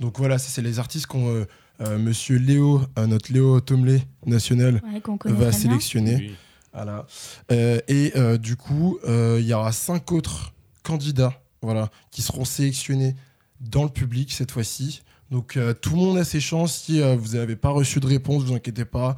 [0.00, 1.44] Donc voilà, ça c'est les artistes qu'on euh,
[1.82, 6.16] euh, Monsieur Léo, euh, notre Léo Tomley national, Ouais, va sélectionner.
[6.16, 6.34] Oui.
[6.72, 7.06] Voilà.
[7.50, 10.52] Euh, et euh, du coup, euh, il y aura cinq autres
[10.82, 13.16] candidats voilà, qui seront sélectionnés
[13.60, 15.02] dans le public cette fois-ci.
[15.30, 16.74] Donc euh, tout le monde a ses chances.
[16.74, 19.16] Si euh, vous n'avez pas reçu de réponse, vous inquiétez pas.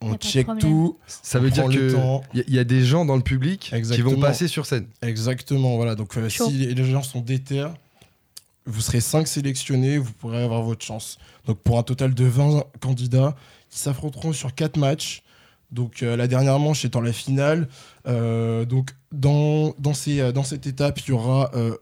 [0.00, 0.96] On check tout.
[1.08, 1.96] Ça veut dire que
[2.32, 4.86] il y, y a des gens dans le public qui vont passer sur scène.
[5.02, 5.74] Exactement.
[5.76, 5.96] Voilà.
[5.96, 7.66] Donc euh, si les les gens sont déter,
[8.64, 9.98] vous serez cinq sélectionnés.
[9.98, 11.18] Vous pourrez avoir votre chance.
[11.46, 13.34] Donc pour un total de 20 candidats
[13.70, 15.22] qui s'affronteront sur quatre matchs.
[15.70, 17.68] Donc euh, la dernière manche étant la finale.
[18.06, 21.76] Euh, donc dans, dans, ces, euh, dans cette étape, il y aura euh,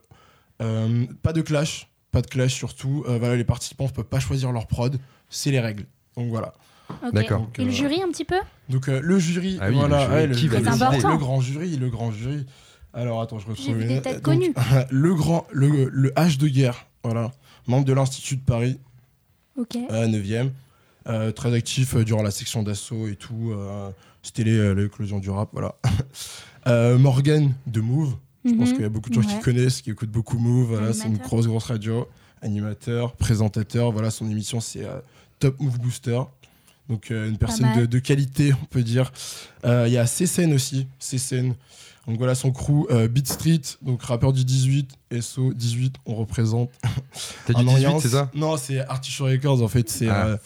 [0.61, 1.89] euh, pas de clash.
[2.11, 3.03] Pas de clash surtout.
[3.07, 4.97] Euh, voilà, les participants ne peuvent pas choisir leur prod.
[5.29, 5.85] C'est les règles.
[6.15, 6.53] Donc voilà.
[7.13, 7.41] D'accord.
[7.41, 8.37] Donc, Et le jury un petit peu?
[8.69, 12.11] Donc euh, le jury, Ah oui, voilà, le jury, ouais, le, grand jury, le grand
[12.11, 12.45] jury.
[12.93, 14.53] Alors attends, je retrouve têtes Donc, connues.
[14.89, 17.31] le grand, le, le H de guerre, voilà,
[17.67, 18.79] membre de l'Institut de Paris,
[19.57, 19.75] Ok.
[19.91, 20.49] euh, 9e, euh,
[21.31, 23.51] très actif euh, durant la section d'assaut et tout.
[23.53, 23.89] euh,
[24.23, 25.75] C'était euh, l'éclosion du rap, voilà.
[26.67, 28.73] Euh, Morgan de Move, je pense Mhm.
[28.73, 29.27] qu'il y a beaucoup de gens Ouais.
[29.35, 30.67] qui connaissent, qui écoutent beaucoup Move.
[30.71, 32.05] Voilà, c'est une grosse, grosse radio.
[32.41, 33.91] Animateur, présentateur.
[33.93, 34.99] Voilà, son émission, c'est euh,
[35.39, 36.19] Top Move Booster.
[36.89, 39.13] Donc, euh, une personne de, de qualité, on peut dire.
[39.65, 40.87] Euh, Il y a Cécène aussi.
[40.99, 41.55] Cécène.
[42.07, 46.69] Donc voilà son crew, euh, Beat Street, donc rappeur du 18, SO 18, on représente.
[47.45, 48.01] T'as du en 18, alliance.
[48.01, 49.89] c'est ça Non, c'est Artichaut Records en fait.
[49.89, 50.27] C'est Ah.
[50.27, 50.37] euh,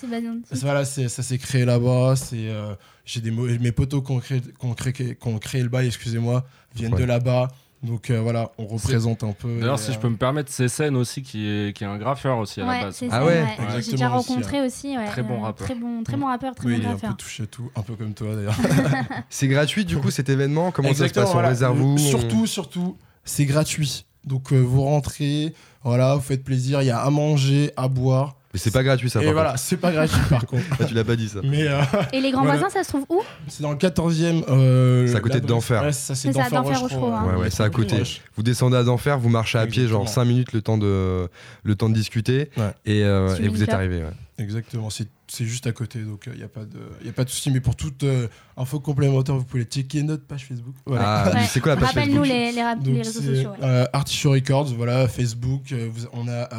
[0.63, 2.15] voilà, ça s'est créé là-bas.
[2.15, 2.73] C'est euh,
[3.05, 5.85] j'ai des mes potos qui ont créé, qui ont créé, qui ont créé le bail,
[5.87, 6.43] excusez-moi,
[6.75, 7.01] viennent Ouais.
[7.01, 7.49] de là-bas.
[7.83, 9.59] Donc euh, voilà, on représente un peu.
[9.59, 11.97] D'ailleurs, si je euh, peux me permettre, c'est Sen aussi qui est, qui est un
[11.97, 13.03] graffeur aussi à la base.
[13.09, 13.47] Ah ouais, ouais.
[13.57, 14.97] J'ai exactement déjà aussi, rencontré aussi.
[14.97, 15.65] ouais, Très bon euh, rappeur.
[15.67, 17.71] Très bon, très bon rappeur, très oui, bon il est un peu touché à tout,
[17.75, 18.55] un peu comme toi d'ailleurs.
[19.29, 20.71] C'est gratuit du coup cet événement?
[20.71, 21.49] Comment ça se Exactement, passe On voilà.
[21.49, 24.05] réserve on- Surtout, surtout, c'est gratuit.
[24.25, 25.53] Donc euh, vous rentrez,
[25.83, 28.35] voilà, vous faites plaisir, il y a à manger, à boire.
[28.53, 30.63] Mais c'est pas gratuit ça et par voilà, c'est pas gratuit par contre.
[30.79, 31.39] Ah, tu l'as pas dit ça.
[31.43, 31.81] Mais euh,
[32.13, 32.59] Et les grands Voilà.
[32.59, 34.43] voisins, ça se trouve où c'est dans le 14e.
[34.49, 35.83] euh, C'est à côté de d'Enfer.
[35.83, 37.25] Ouais, ça, c'est d'Enfer hein.
[37.35, 38.03] Ouais, ouais, c'est à côté.
[38.35, 40.23] Vous descendez à d'enfer, vous marchez à pied, genre Exactement.
[40.25, 41.27] 5 minutes le temps de,
[41.63, 42.49] le temps de discuter.
[42.57, 42.71] Ouais.
[42.85, 43.97] Et, euh, et vous êtes arrivé.
[43.99, 44.09] ouais.
[44.37, 47.23] Exactement, c'est c'est juste à côté, donc il n'y a, pas de- y a pas
[47.23, 47.51] de souci.
[47.51, 48.27] Mais pour toute euh,
[48.57, 50.73] info complémentaire, vous pouvez checker notre page Facebook.
[50.85, 51.23] Voilà.
[51.25, 51.45] Ah, Ouais.
[51.47, 53.49] c'est quoi la page Rappelle-nous Facebook les, les, Donc les réseaux sociaux.
[53.51, 53.57] ouais.
[53.63, 56.49] euh, Artichaut Records, voilà, Facebook, euh, vous- on a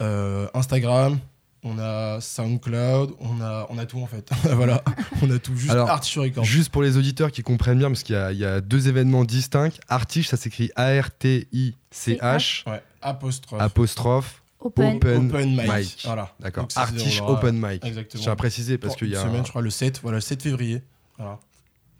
[0.00, 1.18] Instagram,
[1.64, 4.28] on a SoundCloud, on a, on a tout en fait.
[4.54, 4.82] voilà,
[5.22, 6.44] on a tout, juste Alors, Artichaut Records.
[6.44, 8.88] Juste pour les auditeurs qui comprennent bien, parce qu'il y a, il y a deux
[8.88, 9.70] événements distincts.
[9.88, 13.60] Artiche, ça s'écrit A-R-T-I-C-H, Ouais, apostrophe.
[13.60, 14.96] apostrophe, Open.
[14.96, 15.72] open, Open mic.
[15.72, 15.98] mic.
[16.04, 16.32] Voilà.
[16.40, 16.68] D'accord.
[16.74, 17.30] Voilà.
[17.30, 17.82] Open Mic.
[17.82, 18.22] Je Exactement.
[18.22, 19.22] tiens à préciser parce qu'il y une a.
[19.22, 20.82] semaine, je crois, le 7, voilà, le 7 février.
[21.18, 21.38] Voilà,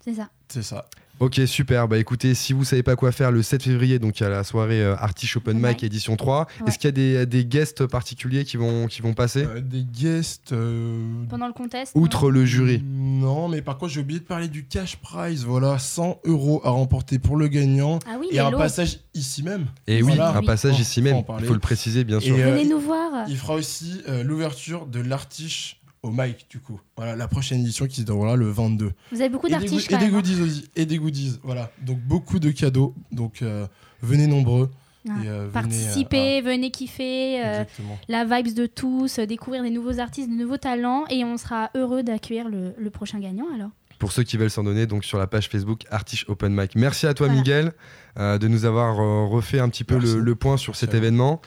[0.04, 0.28] C'est ça.
[0.48, 0.86] c'est ça.
[1.22, 1.86] Ok, super.
[1.86, 4.28] Bah écoutez, si vous savez pas quoi faire le 7 février, donc il y a
[4.28, 5.86] la soirée euh, Artiche Open Mic Ouais.
[5.86, 6.40] édition 3.
[6.40, 6.66] Ouais.
[6.66, 9.44] Est-ce qu'il y a des, des guests particuliers qui vont, qui vont passer?
[9.44, 10.50] Euh, des guests.
[10.52, 11.00] euh,
[11.30, 11.92] Pendant le contest.
[11.94, 12.82] Outre le jury.
[12.84, 15.44] Non, mais par contre, j'ai oublié de parler du cash prize.
[15.44, 18.00] Voilà, 100 euros à remporter pour le gagnant.
[18.08, 19.66] Ah oui, Et les un passage ici même.
[19.86, 20.36] Et oui, Voilà.
[20.36, 21.22] un passage Oh, ici même.
[21.38, 22.36] Il faut le préciser, bien sûr.
[22.36, 23.28] Et, euh, Venez nous voir.
[23.28, 26.80] Il fera aussi euh, l'ouverture de l'artiche au mic, du coup.
[26.96, 28.92] Voilà, la prochaine édition qui se déroulera le 22.
[29.12, 30.08] Vous avez beaucoup Et des, d'artistes et des hein.
[30.10, 30.64] goodies aussi.
[30.76, 31.70] Et des goodies, voilà.
[31.82, 32.94] Donc beaucoup de cadeaux.
[33.12, 33.66] Donc euh,
[34.02, 34.70] venez nombreux.
[35.08, 35.12] Ah.
[35.24, 37.40] Et, euh, venez, Participez, euh, venez kiffer.
[37.40, 37.98] ah, euh, exactement.
[38.08, 41.70] la vibes de tous, euh, découvrir des nouveaux artistes, de nouveaux talents et on sera
[41.74, 43.70] heureux d'accueillir le, le prochain gagnant alors.
[43.98, 46.74] Pour ceux qui veulent s'en donner, donc sur la page Facebook Artiche Open Mic.
[46.74, 47.40] Merci à toi, Voilà.
[47.40, 47.72] Miguel,
[48.18, 51.40] euh, de nous avoir euh, refait un petit peu le, le point sur cet événement.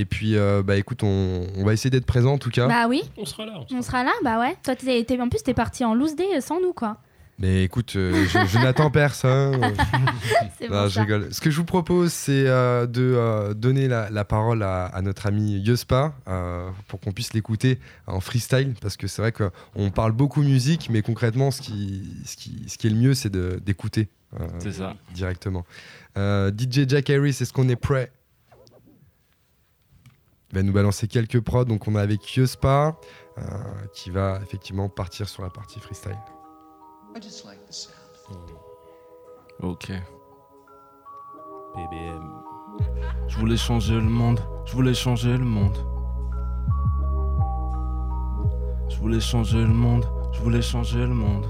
[0.00, 2.68] Et puis, euh, bah écoute, on, on va essayer d'être présent en tout cas.
[2.68, 3.60] Bah oui, On sera là.
[3.72, 4.56] on sera là, bah ouais.
[4.62, 6.98] Toi, t'es- t'es- en plus, t'es parti en loose day sans nous quoi.
[7.40, 9.60] Mais écoute, euh, je, je n'attends personne.
[10.58, 11.00] C'est Non, bon, je ça.
[11.02, 11.28] rigole.
[11.32, 15.02] Ce que je vous propose, c'est euh, de euh, donner la, la parole à, à
[15.02, 17.78] notre ami Yuspa euh, pour qu'on puisse l'écouter
[18.08, 18.74] en freestyle.
[18.80, 22.76] Parce que c'est vrai qu'on parle beaucoup musique, mais concrètement, ce qui, ce qui, ce
[22.76, 24.08] qui est le mieux, c'est de- d'écouter
[24.40, 24.94] euh, C'est ça.
[25.14, 25.64] directement.
[26.16, 28.10] Euh, DJ Jack Harris, est-ce qu'on est prêt?
[30.50, 31.64] Il va nous balancer quelques prods.
[31.64, 32.98] Donc, on est avec Yuspa
[33.38, 33.42] euh,
[33.92, 36.18] qui va effectivement partir sur la partie freestyle.
[39.60, 39.92] Ok.
[41.74, 42.48] PBM.
[43.28, 45.76] Je voulais changer le monde, je voulais changer le monde.
[48.88, 51.46] Je voulais changer le monde, je voulais changer le monde.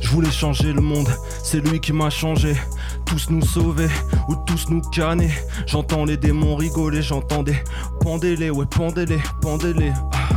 [0.00, 1.08] Je voulais changer le monde,
[1.42, 2.56] c'est lui qui m'a changé.
[3.04, 3.88] Tous nous sauver
[4.28, 5.30] ou tous nous canner.
[5.66, 7.56] J'entends les démons rigoler, j'entends des
[8.00, 9.92] pendez-les, ouais, pendez-les, pendez-les.
[10.12, 10.28] Ah.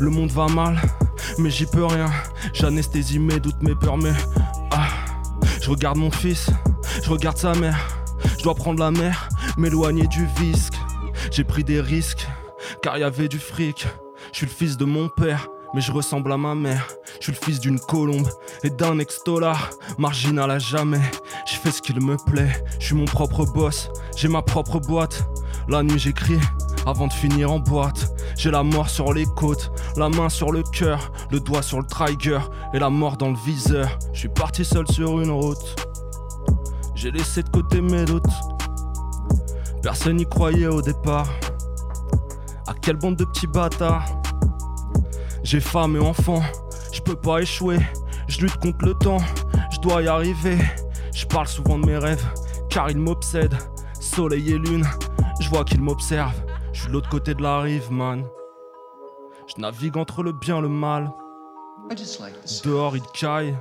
[0.00, 0.80] Le monde va mal,
[1.38, 2.10] mais j'y peux rien.
[2.52, 4.12] J'anesthésie mes doutes, mes peurs, mais.
[4.70, 4.88] Ah.
[5.60, 6.50] Je regarde mon fils,
[7.02, 7.78] je regarde sa mère.
[8.38, 10.74] Je dois prendre la mer, m'éloigner du visque.
[11.30, 12.26] J'ai pris des risques,
[12.82, 13.86] car y avait du fric.
[14.32, 16.88] Je suis le fils de mon père, mais je ressemble à ma mère.
[17.20, 18.28] Je suis le fils d'une colombe
[18.62, 21.00] et d'un ex-dollar, marginal à jamais.
[21.46, 25.28] Je fais ce qu'il me plaît, je suis mon propre boss, j'ai ma propre boîte.
[25.68, 26.38] La nuit j'écris
[26.86, 28.08] avant de finir en boîte.
[28.36, 31.86] J'ai la mort sur les côtes, la main sur le cœur, le doigt sur le
[31.86, 32.38] trigger
[32.72, 33.98] et la mort dans le viseur.
[34.12, 35.76] Je suis parti seul sur une route.
[36.94, 38.24] J'ai laissé de côté mes doutes.
[39.82, 41.28] Personne n'y croyait au départ.
[42.66, 44.04] À quelle bande de petits bâtards?
[45.42, 46.42] J'ai femme et enfant,
[46.92, 47.78] je peux pas échouer.
[48.28, 49.20] Je lutte contre le temps,
[49.70, 50.58] je dois y arriver.
[51.14, 52.24] Je parle souvent de mes rêves,
[52.68, 53.56] car ils m'obsèdent.
[54.00, 54.86] Soleil et lune,
[55.40, 56.42] je vois qu'ils m'observent.
[56.72, 58.24] Je suis de l'autre côté de la rive, man.
[59.46, 61.10] Je navigue entre le bien et le mal.
[62.64, 63.56] Dehors il caille,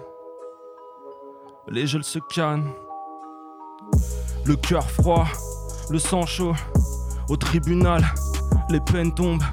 [1.70, 2.70] les gels se cannent.
[4.46, 5.26] Le cœur froid,
[5.90, 6.54] le sang chaud.
[7.30, 8.06] Au tribunal,
[8.70, 9.44] les peines tombent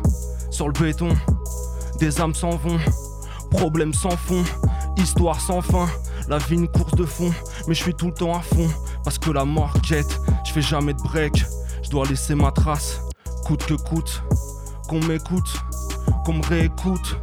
[0.50, 1.08] sur le béton.
[1.98, 2.78] Des âmes s'en vont,
[3.54, 4.42] problèmes sans fond,
[4.96, 5.88] histoire sans fin.
[6.28, 7.32] La vie une course de fond,
[7.66, 8.68] mais je suis tout le temps à fond.
[9.04, 11.44] Parce que la mort quête, je fais jamais de break.
[11.82, 13.00] Je dois laisser ma trace,
[13.44, 14.22] coûte que coûte.
[14.88, 15.50] Qu'on m'écoute,
[16.24, 17.18] qu'on me réécoute.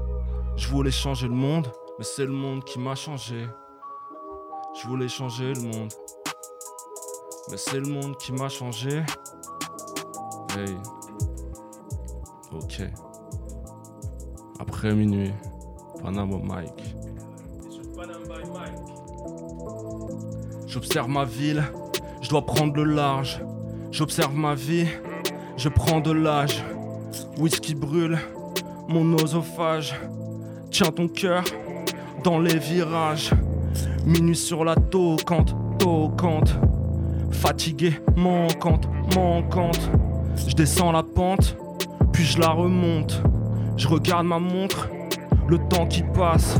[0.56, 3.48] Je voulais changer le monde, mais c'est le monde qui m'a changé.
[4.82, 5.94] Je voulais changer le monde.
[7.50, 9.04] Mais c'est le monde qui m'a changé.
[10.58, 10.78] Hey.
[12.54, 12.82] Ok.
[14.60, 15.34] Après minuit,
[16.04, 16.96] Panama Mike.
[20.68, 21.64] J'observe ma ville,
[22.22, 23.42] je dois prendre le large.
[23.92, 24.88] J'observe ma vie,
[25.58, 26.64] je prends de l'âge.
[27.38, 28.18] Whisky brûle,
[28.88, 30.00] mon oesophage.
[30.72, 31.44] Tiens ton cœur
[32.24, 33.32] dans les virages.
[34.06, 36.56] Minuit sur la toquante, toquante.
[37.32, 39.90] Fatigué, manquante, manquante.
[40.48, 41.58] Je descends la pente,
[42.12, 43.22] puis je la remonte.
[43.78, 44.90] Je regarde ma montre,
[45.52, 46.56] le temps qui passe.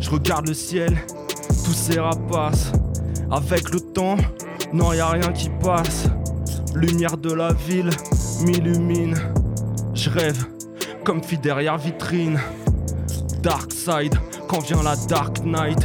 [0.00, 0.96] Je regarde le ciel,
[1.64, 2.70] tous ces rapaces.
[3.32, 4.16] Avec le temps,
[4.72, 6.04] non, y a rien qui passe.
[6.72, 7.90] Lumière de la ville
[8.44, 9.16] m'illumine.
[9.92, 10.46] Je rêve
[11.04, 12.38] comme fille derrière vitrine.
[13.42, 14.14] Dark side,
[14.46, 15.80] quand vient la dark night.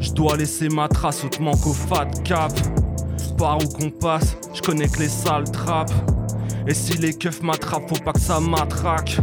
[0.00, 2.52] Je dois laisser ma trace hautement qu'au fat cap.
[3.38, 5.92] Par où qu'on passe, je connais que les sales trappes.
[6.66, 9.18] Et si les keufs m'attrapent, faut pas que ça m'attraque.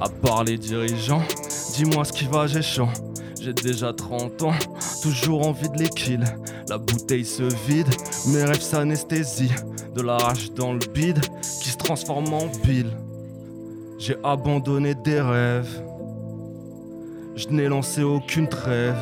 [0.00, 1.22] À part les dirigeants,
[1.80, 2.88] dis-moi ce qui va, j'ai chaud.
[3.40, 4.52] J'ai déjà 30 ans,
[5.02, 6.22] toujours envie de les kill.
[6.68, 7.88] La bouteille se vide,
[8.28, 9.54] mes rêves s'anesthésient.
[9.94, 11.20] De la rage dans le bide
[11.62, 12.90] qui se transforme en pile.
[13.98, 15.82] J'ai abandonné des rêves.
[17.34, 18.98] Je n'ai lancé aucune trêve.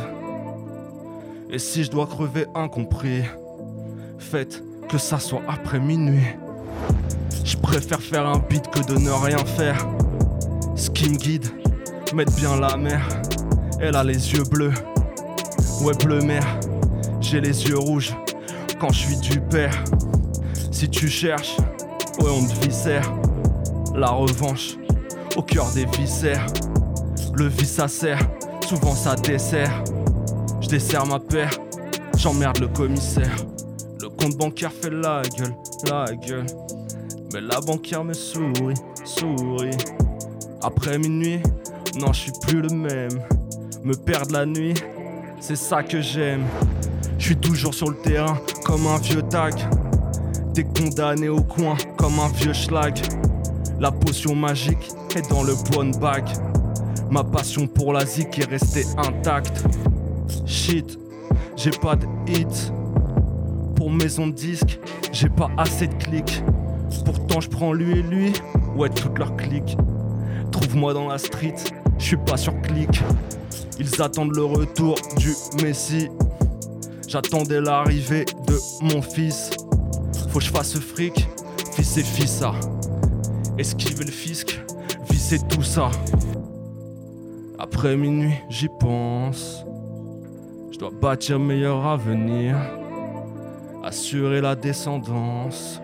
[1.51, 3.23] Et si je dois crever incompris,
[4.19, 6.29] faites que ça soit après minuit.
[7.45, 9.85] Je préfère faire un beat que de ne rien faire.
[10.77, 11.49] Ce qui me guide,
[12.15, 13.01] mettre bien la mer.
[13.81, 14.73] Elle a les yeux bleus,
[15.83, 16.45] ouais bleu mer.
[17.21, 18.17] J'ai les yeux rouges
[18.81, 19.85] quand je suis du père.
[20.71, 21.57] Si tu cherches,
[22.21, 23.13] ouais on te viscère.
[23.95, 24.77] La revanche
[25.37, 26.47] au cœur des viscères.
[27.35, 28.21] Le vice ça sert,
[28.67, 29.85] souvent ça dessert.
[30.61, 31.51] Je desserre ma paire,
[32.17, 33.37] j'emmerde le commissaire.
[34.01, 35.55] Le compte bancaire fait la gueule,
[35.89, 36.47] la gueule.
[37.33, 39.77] Mais la banquière me sourit, sourit.
[40.63, 41.41] Après minuit,
[41.97, 43.21] non, je suis plus le même.
[43.83, 44.75] Me perdre la nuit,
[45.41, 46.45] c'est ça que j'aime.
[47.19, 49.55] Je suis toujours sur le terrain, comme un vieux tag.
[50.55, 52.99] T'es condamné au coin, comme un vieux schlag.
[53.81, 56.25] La potion magique est dans le one bag.
[57.11, 59.65] Ma passion pour la zik est restée intacte.
[60.47, 60.99] Shit,
[61.57, 62.73] j'ai pas de hit.
[63.77, 64.79] Pour maison de disque,
[65.13, 66.43] j'ai pas assez de clics.
[67.05, 68.33] Pourtant, je prends lui et lui,
[68.77, 69.77] ouais, toute leur clique.
[70.51, 71.55] Trouve-moi dans la street,
[71.99, 73.03] je suis pas sur clic.
[73.79, 76.09] Ils attendent le retour du Messi.
[77.07, 79.51] J'attendais l'arrivée de mon fils.
[80.31, 81.29] Faut que je fasse fric,
[81.73, 82.53] fils et fissa.
[83.57, 84.61] Esquiver le fisc,
[85.11, 85.91] visser tout ça.
[87.59, 89.65] Après minuit, j'y pense.
[90.71, 92.57] Je dois bâtir meilleur avenir.
[93.83, 95.81] Assurer la descendance.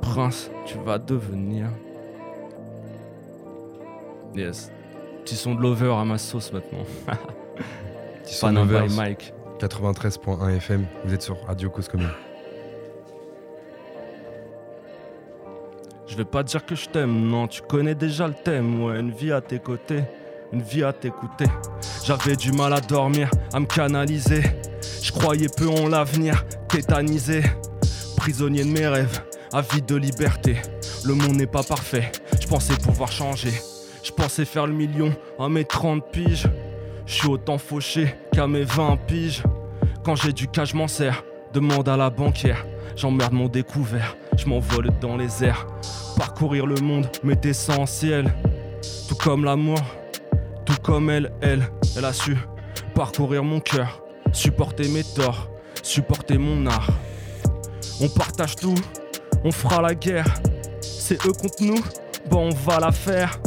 [0.00, 1.66] Prince, tu vas devenir.
[4.34, 4.70] Yes.
[5.26, 6.84] Petit son de lover à ma sauce maintenant.
[8.22, 9.34] Petit son Lovers, by Mike.
[9.58, 12.12] 93.1 FM, vous êtes sur Radio Cause Commune.
[16.06, 18.80] Je vais pas dire que je t'aime, non, tu connais déjà le thème.
[18.80, 20.04] Ouais, une vie à tes côtés,
[20.52, 21.46] une vie à t'écouter.
[22.04, 24.42] J'avais du mal à dormir, à me canaliser.
[25.02, 27.42] Je croyais peu en l'avenir, tétanisé.
[28.16, 30.58] Prisonnier de mes rêves, avide de liberté.
[31.04, 33.54] Le monde n'est pas parfait, je pensais pouvoir changer.
[34.06, 36.46] Je pensais faire le million à mes 30 piges.
[37.06, 39.42] Je suis autant fauché qu'à mes 20 piges.
[40.04, 41.24] Quand j'ai du cash, je m'en sers.
[41.52, 42.64] Demande à la banquière.
[42.94, 44.16] J'emmerde mon découvert.
[44.36, 45.66] Je m'envole dans les airs.
[46.16, 48.32] Parcourir le monde m'est essentiel.
[49.08, 49.80] Tout comme l'amour,
[50.64, 52.36] tout comme elle, elle, elle a su
[52.94, 55.50] parcourir mon cœur, supporter mes torts,
[55.82, 56.90] supporter mon art.
[58.00, 58.76] On partage tout,
[59.42, 60.32] on fera la guerre.
[60.80, 61.82] C'est eux contre nous,
[62.30, 63.40] bon on va la faire.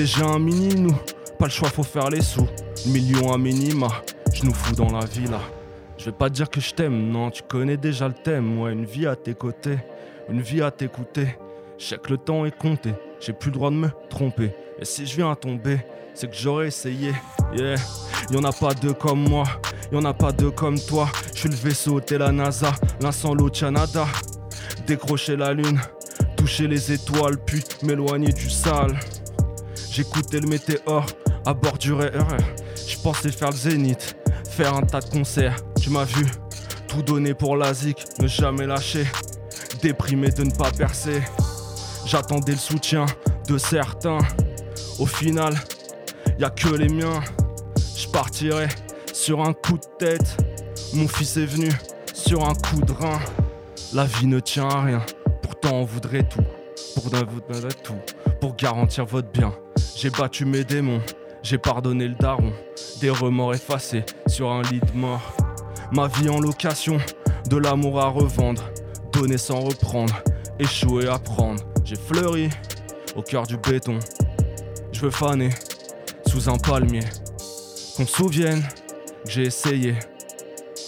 [0.00, 0.96] Déjà un mini nous,
[1.38, 2.48] pas le choix faut faire les sous.
[2.86, 3.88] Millions à minima,
[4.32, 5.42] je nous fous dans la villa.
[5.98, 8.58] Je vais pas dire que je t'aime, non, tu connais déjà le thème.
[8.58, 9.76] Ouais, une vie à tes côtés,
[10.30, 11.36] une vie à t'écouter.
[11.76, 14.54] Je sais que le temps est compté, j'ai plus le droit de me tromper.
[14.78, 15.80] Et si je viens à tomber,
[16.14, 17.12] c'est que j'aurais essayé.
[17.54, 17.74] Yeah,
[18.30, 19.44] y en a pas deux comme moi,
[19.92, 21.10] y en a pas deux comme toi.
[21.34, 22.72] Je suis le vaisseau, t'es la NASA,
[23.02, 24.06] l'un sans l'autre, Canada.
[24.86, 25.78] Décrocher la lune,
[26.38, 28.98] toucher les étoiles, puis m'éloigner du sale.
[29.90, 31.06] J'écoutais le météore
[31.44, 31.92] à bord du.
[32.86, 34.16] Je pensais faire le zénith,
[34.48, 35.56] faire un tas de concerts.
[35.80, 36.26] Tu m'as vu,
[36.86, 39.04] tout donner pour la zik, ne jamais lâcher.
[39.82, 41.20] Déprimé de ne pas percer.
[42.06, 43.06] J'attendais le soutien
[43.48, 44.18] de certains.
[45.00, 45.54] Au final,
[46.38, 47.20] y a que les miens.
[47.96, 48.06] Je
[49.12, 50.36] sur un coup de tête
[50.94, 51.70] Mon fils est venu
[52.14, 53.18] sur un coup de rein.
[53.92, 55.02] La vie ne tient à rien,
[55.42, 56.44] pourtant on voudrait tout.
[56.94, 57.10] Pour
[57.82, 57.98] tout,
[58.40, 59.52] pour garantir votre bien.
[60.00, 61.02] J'ai battu mes démons,
[61.42, 62.54] j'ai pardonné le daron.
[63.02, 65.36] Des remords effacés sur un lit de mort.
[65.92, 66.96] Ma vie en location,
[67.50, 68.62] de l'amour à revendre.
[69.12, 70.22] Donner sans reprendre,
[70.58, 71.62] échouer à prendre.
[71.84, 72.48] J'ai fleuri
[73.14, 73.98] au cœur du béton.
[74.90, 75.50] Je veux faner
[76.26, 77.04] sous un palmier.
[77.94, 78.62] Qu'on se souvienne
[79.26, 79.96] que j'ai essayé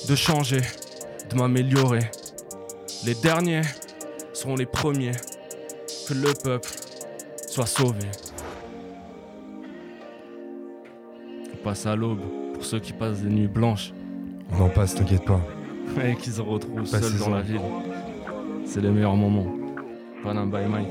[0.08, 0.62] de changer,
[1.28, 2.10] de m'améliorer.
[3.04, 3.60] Les derniers
[4.32, 5.12] seront les premiers.
[6.08, 6.70] Que le peuple
[7.46, 8.08] soit sauvé.
[11.62, 12.20] Passe à l'aube
[12.54, 13.92] pour ceux qui passent des nuits blanches
[14.52, 15.40] On en passe, t'inquiète pas.
[16.04, 17.60] et qui se retrouvent seuls dans la ville.
[18.64, 19.46] C'est les meilleurs moments.
[20.22, 20.88] Panam by Mike.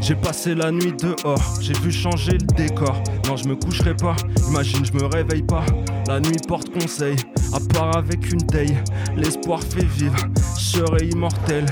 [0.00, 3.02] J'ai passé la nuit dehors, j'ai vu changer le décor.
[3.28, 4.16] Non, je me coucherai pas,
[4.48, 5.64] imagine, je me réveille pas.
[6.08, 7.16] La nuit porte conseil,
[7.52, 8.76] à part avec une taille.
[9.14, 10.16] L'espoir fait vivre,
[10.58, 11.66] je serai immortel.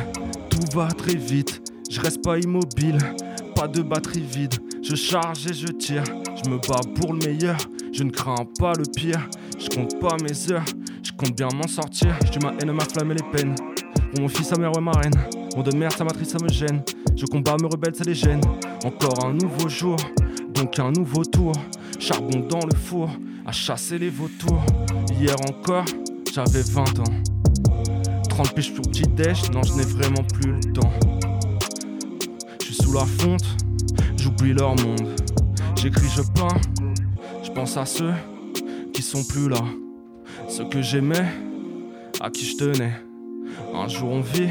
[0.50, 2.98] Tout va très vite, je reste pas immobile.
[3.54, 6.04] Pas de batterie vide, je charge et je tire.
[6.44, 7.56] Je me bats pour le meilleur,
[7.92, 9.28] je ne crains pas le pire.
[9.58, 10.64] Je compte pas mes heures,
[11.02, 12.16] je compte bien m'en sortir.
[12.32, 13.54] Je ma haine, ma flamme et les peines.
[14.12, 15.14] Pour mon fils, sa mère, ouais, ma reine.
[15.56, 16.82] Mon de merde, sa matrice, ça me gêne.
[17.16, 18.40] Je combats, me rebelle, ça les gêne.
[18.84, 19.96] Encore un nouveau jour,
[20.54, 21.52] donc un nouveau tour.
[21.98, 23.10] Charbon dans le four,
[23.44, 24.64] à chasser les vautours.
[25.18, 25.84] Hier encore,
[26.32, 27.14] j'avais 20 ans.
[28.28, 31.17] 30 piges pour petit déj, non, je n'ai vraiment plus le temps.
[32.80, 33.44] Sous la fonte,
[34.16, 35.08] j'oublie leur monde.
[35.76, 36.60] J'écris, je peins,
[37.42, 38.12] je pense à ceux
[38.92, 39.60] qui sont plus là.
[40.48, 41.26] Ceux que j'aimais,
[42.20, 42.92] à qui je tenais.
[43.74, 44.50] Un jour on vit,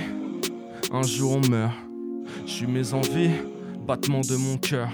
[0.91, 1.73] un jour on meurt.
[2.45, 3.31] Je suis mes envies,
[3.85, 4.89] battement de mon cœur.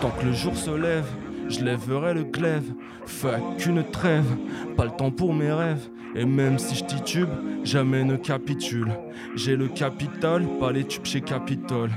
[0.00, 1.06] Tant que le jour se lève,
[1.48, 2.72] je lèverai le glaive.
[3.06, 4.36] Fuck qu'une trêve,
[4.76, 5.88] pas le temps pour mes rêves.
[6.14, 7.28] Et même si je titube,
[7.64, 8.92] jamais ne capitule.
[9.34, 11.90] J'ai le capital, pas les tubes chez Capitole.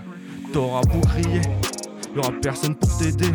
[0.53, 1.41] T'auras beau crier,
[2.15, 3.31] y'aura personne pour t'aider.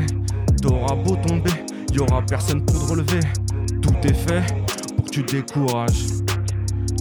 [0.60, 1.52] T'auras beau tomber,
[1.92, 3.20] y'aura personne pour te relever.
[3.82, 4.42] Tout est fait
[4.96, 6.06] pour que tu te décourages.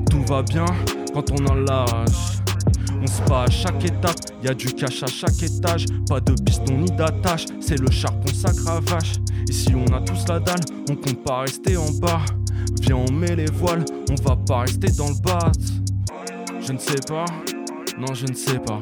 [0.09, 0.65] Tout va bien
[1.13, 2.39] quand on en lâche.
[3.01, 5.85] On se bat à chaque étape, y a du cash à chaque étage.
[6.07, 9.13] Pas de piston ni d'attache, c'est le charbon ça cravache.
[9.47, 12.21] Ici on a tous la dalle, on compte pas rester en bas.
[12.81, 15.51] Viens on met les voiles, on va pas rester dans le bat.
[16.59, 17.25] Je ne sais pas,
[17.97, 18.81] non je ne sais pas.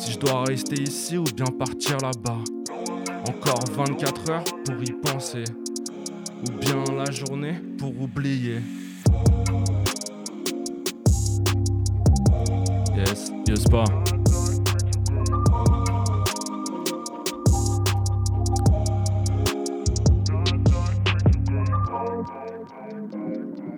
[0.00, 2.38] Si je dois rester ici ou bien partir là-bas.
[3.28, 5.44] Encore 24 heures pour y penser.
[6.42, 8.60] Ou bien la journée pour oublier.
[12.96, 13.84] Yes, yes pas.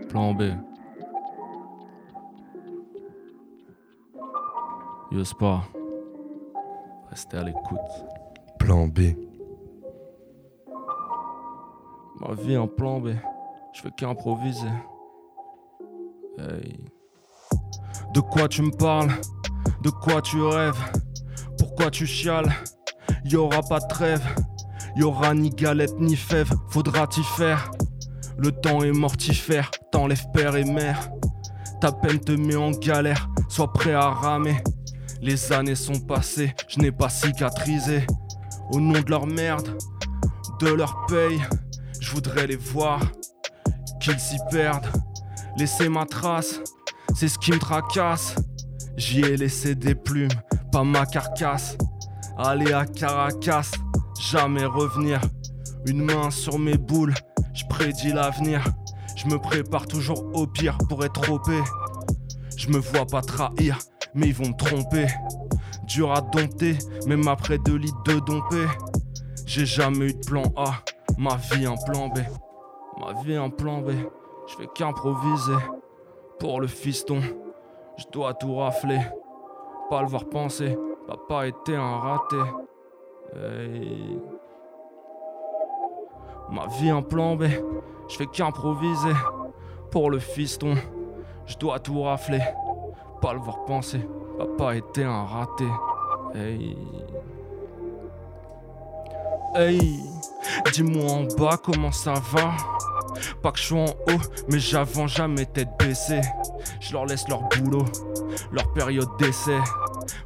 [0.08, 0.42] Plan B.
[5.10, 5.64] Yes pas.
[7.12, 7.78] Restez à l'écoute.
[8.58, 9.00] Plan B.
[12.18, 13.08] Ma vie en plan B,
[13.74, 14.72] je fais qu'improviser.
[16.38, 16.80] Hey.
[18.14, 19.10] De quoi tu me parles?
[19.82, 20.82] De quoi tu rêves?
[21.58, 22.50] Pourquoi tu chiales?
[23.26, 24.26] Y aura pas de trêve,
[24.96, 27.70] y aura ni galette ni fève, faudra t'y faire.
[28.38, 31.10] Le temps est mortifère, t'enlèves père et mère.
[31.78, 34.56] Ta peine te met en galère, sois prêt à ramer.
[35.22, 38.04] Les années sont passées, je n'ai pas cicatrisé.
[38.72, 39.78] Au nom de leur merde,
[40.58, 41.40] de leur paye,
[42.00, 43.00] je voudrais les voir,
[44.00, 44.88] qu'ils s'y perdent.
[45.56, 46.60] Laisser ma trace,
[47.14, 48.34] c'est ce qui me tracasse.
[48.96, 50.28] J'y ai laissé des plumes,
[50.72, 51.78] pas ma carcasse.
[52.36, 53.70] Aller à Caracas,
[54.20, 55.20] jamais revenir.
[55.86, 57.14] Une main sur mes boules,
[57.54, 58.64] je prédis l'avenir.
[59.14, 61.48] Je me prépare toujours au pire pour être OP.
[62.56, 63.78] Je me vois pas trahir,
[64.14, 65.06] mais ils vont me tromper.
[65.84, 68.66] Dur à dompter, même après deux litres de dompé.
[69.46, 70.82] J'ai jamais eu de plan A,
[71.18, 72.18] ma vie un plan B.
[73.00, 73.90] Ma vie un plan B,
[74.46, 75.56] je fais qu'improviser.
[76.38, 77.20] Pour le fiston,
[77.96, 79.00] je dois tout rafler.
[79.90, 82.36] Pas le voir penser, papa était un raté.
[86.50, 87.44] Ma vie un plan B,
[88.08, 89.14] je fais qu'improviser.
[89.90, 90.74] Pour le fiston,
[91.46, 92.40] je dois tout rafler.
[93.22, 94.00] Pas le voir penser,
[94.36, 95.68] papa était un raté.
[96.34, 96.76] Hey.
[99.54, 100.00] Hey,
[100.72, 102.56] dis-moi en bas comment ça va.
[103.40, 106.20] Pas que je suis en haut, mais j'avance jamais tête baissée.
[106.80, 107.84] Je leur laisse leur boulot,
[108.50, 109.58] leur période d'essai.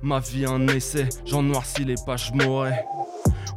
[0.00, 2.72] Ma vie un essai, j'en noircis les pages, mourrai.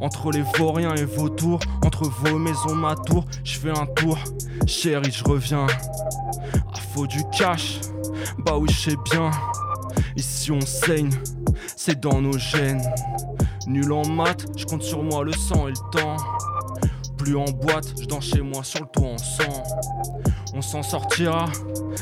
[0.02, 4.18] Entre les vauriens et vautours, entre vos maisons, ma tour, je fais un tour.
[4.66, 5.68] Chérie, je reviens.
[6.74, 7.80] Ah, faut du cash,
[8.40, 9.32] bah oui, je sais bien.
[10.16, 11.12] Ici on saigne,
[11.76, 12.82] c'est dans nos gènes.
[13.68, 16.18] Nul en maths, je compte sur moi le sang et le temps.
[17.18, 19.64] Plus en boîte, je danse chez moi sur le toit en sang.
[20.54, 21.46] On s'en sortira,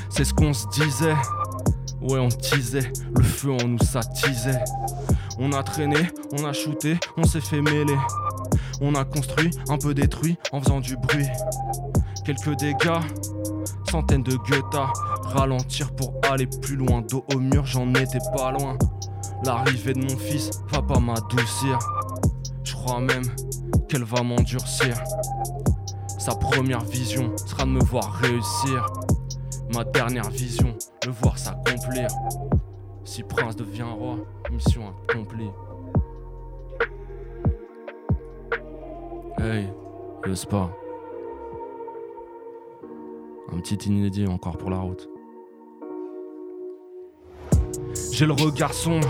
[0.09, 1.15] c'est ce qu'on se disait.
[2.01, 4.63] Ouais, on teasait, le feu en nous s'attisait.
[5.39, 6.07] On a traîné,
[6.39, 7.97] on a shooté, on s'est fait mêler.
[8.79, 11.27] On a construit, un peu détruit en faisant du bruit.
[12.25, 13.01] Quelques dégâts,
[13.89, 14.91] centaines de guettas.
[15.23, 18.77] Ralentir pour aller plus loin, dos au mur, j'en étais pas loin.
[19.43, 21.79] L'arrivée de mon fils va pas m'adoucir.
[22.63, 23.23] Je crois même
[23.87, 24.95] qu'elle va m'endurcir.
[26.17, 28.85] Sa première vision sera de me voir réussir.
[29.73, 30.73] Ma dernière vision,
[31.05, 32.07] le voir s'accomplir.
[33.03, 34.17] Si prince devient roi,
[34.51, 35.51] mission accomplie.
[39.39, 39.69] Hey,
[40.23, 40.69] le pas?
[43.53, 45.09] Un petit inédit encore pour la route.
[48.11, 49.07] J'ai le regard sombre,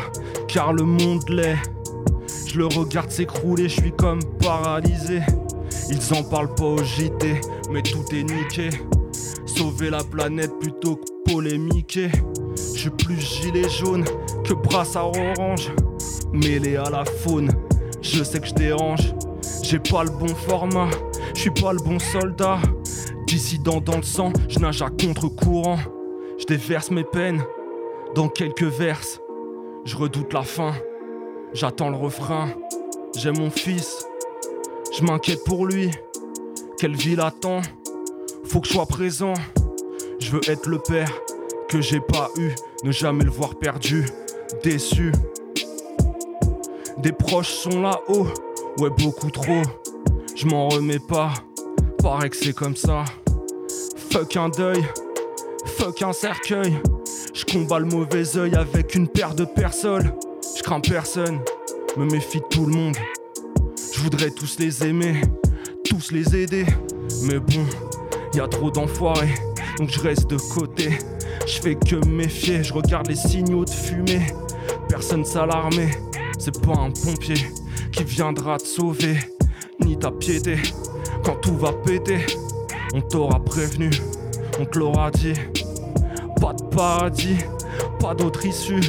[0.48, 1.58] car le monde l'est.
[2.46, 5.22] Je le regarde s'écrouler, je suis comme paralysé.
[5.90, 8.70] Ils en parlent pas au JT, mais tout est niqué.
[9.46, 12.10] Sauver la planète plutôt que polémiquer.
[12.56, 14.06] Je suis plus gilet jaune
[14.44, 15.72] que brassard orange.
[16.34, 17.52] Mêlé à la faune,
[18.02, 19.14] je sais que je dérange.
[19.64, 20.90] J'ai pas le bon format,
[21.34, 22.60] je suis pas le bon soldat.
[23.28, 25.78] Dissident dans le sang, je nage à contre-courant.
[26.40, 27.44] Je déverse mes peines
[28.16, 29.20] dans quelques verses.
[29.84, 30.74] Je redoute la fin,
[31.54, 32.48] j'attends le refrain.
[33.18, 34.08] J'ai mon fils,
[34.98, 35.92] je m'inquiète pour lui.
[36.80, 37.62] Quelle vie l'attend
[38.46, 39.34] Faut que je sois présent.
[40.20, 41.12] Je veux être le père
[41.68, 42.52] que j'ai pas eu,
[42.86, 44.06] ne jamais le voir perdu,
[44.64, 45.12] déçu.
[47.00, 48.28] Des proches sont là-haut,
[48.80, 49.64] ouais beaucoup trop.
[50.34, 51.34] Je m'en remets pas,
[52.02, 53.04] paraît que c'est comme ça.
[54.10, 54.84] Fuck un deuil,
[55.66, 56.78] fuck un cercueil.
[57.34, 60.12] Je le mauvais oeil avec une paire de personnes.
[60.58, 61.40] Je crains personne,
[61.98, 62.96] me méfie de tout le monde.
[63.94, 65.22] Je voudrais tous les aimer,
[65.84, 66.66] tous les aider.
[67.24, 67.66] Mais bon,
[68.34, 69.34] y a trop d'enfoirés,
[69.78, 70.98] donc je reste de côté.
[71.46, 74.28] Je fais que méfier, je regarde les signaux de fumée.
[74.90, 75.90] Personne s'alarmer,
[76.40, 77.52] c'est pas un pompier
[77.92, 79.18] qui viendra te sauver,
[79.80, 80.58] ni ta piété.
[81.28, 82.26] Quand tout va péter,
[82.94, 83.90] on t'aura prévenu,
[84.62, 85.34] on te l'aura dit.
[86.40, 87.36] Pas de paradis,
[88.00, 88.80] pas d'autre issue.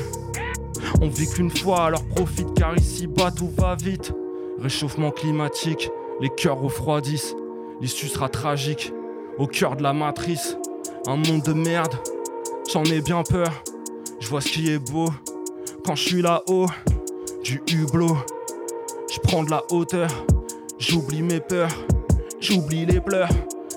[1.01, 4.13] On vit qu'une fois, alors profite car ici-bas tout va vite.
[4.61, 7.35] Réchauffement climatique, les cœurs refroidissent.
[7.81, 8.93] L'issue sera tragique,
[9.37, 10.57] au cœur de la matrice.
[11.09, 11.97] Un monde de merde,
[12.73, 13.51] j'en ai bien peur.
[14.21, 15.09] Je vois ce qui est beau
[15.85, 16.67] quand je suis là-haut,
[17.43, 18.17] du hublot.
[19.13, 20.09] Je prends de la hauteur,
[20.79, 21.75] j'oublie mes peurs,
[22.41, 23.29] j'oublie les pleurs.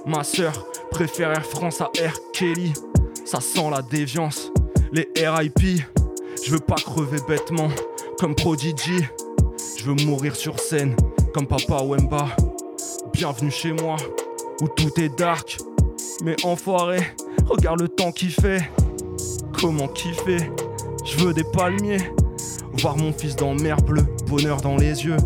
[0.05, 2.73] Ma sœur préfère Air France à Air Kelly.
[3.25, 4.51] Ça sent la déviance,
[4.91, 5.83] les RIP.
[6.43, 7.69] Je veux pas crever bêtement
[8.19, 9.05] comme Prodigy.
[9.77, 10.95] Je veux mourir sur scène
[11.33, 12.27] comme Papa Wemba.
[13.13, 13.95] Bienvenue chez moi
[14.61, 15.57] où tout est dark.
[16.23, 16.99] Mais enfoiré,
[17.45, 18.69] regarde le temps qu'il fait.
[19.59, 20.37] Comment kiffer
[21.05, 22.11] Je veux des palmiers.
[22.73, 25.17] Voir mon fils dans mer bleue, bonheur dans les yeux.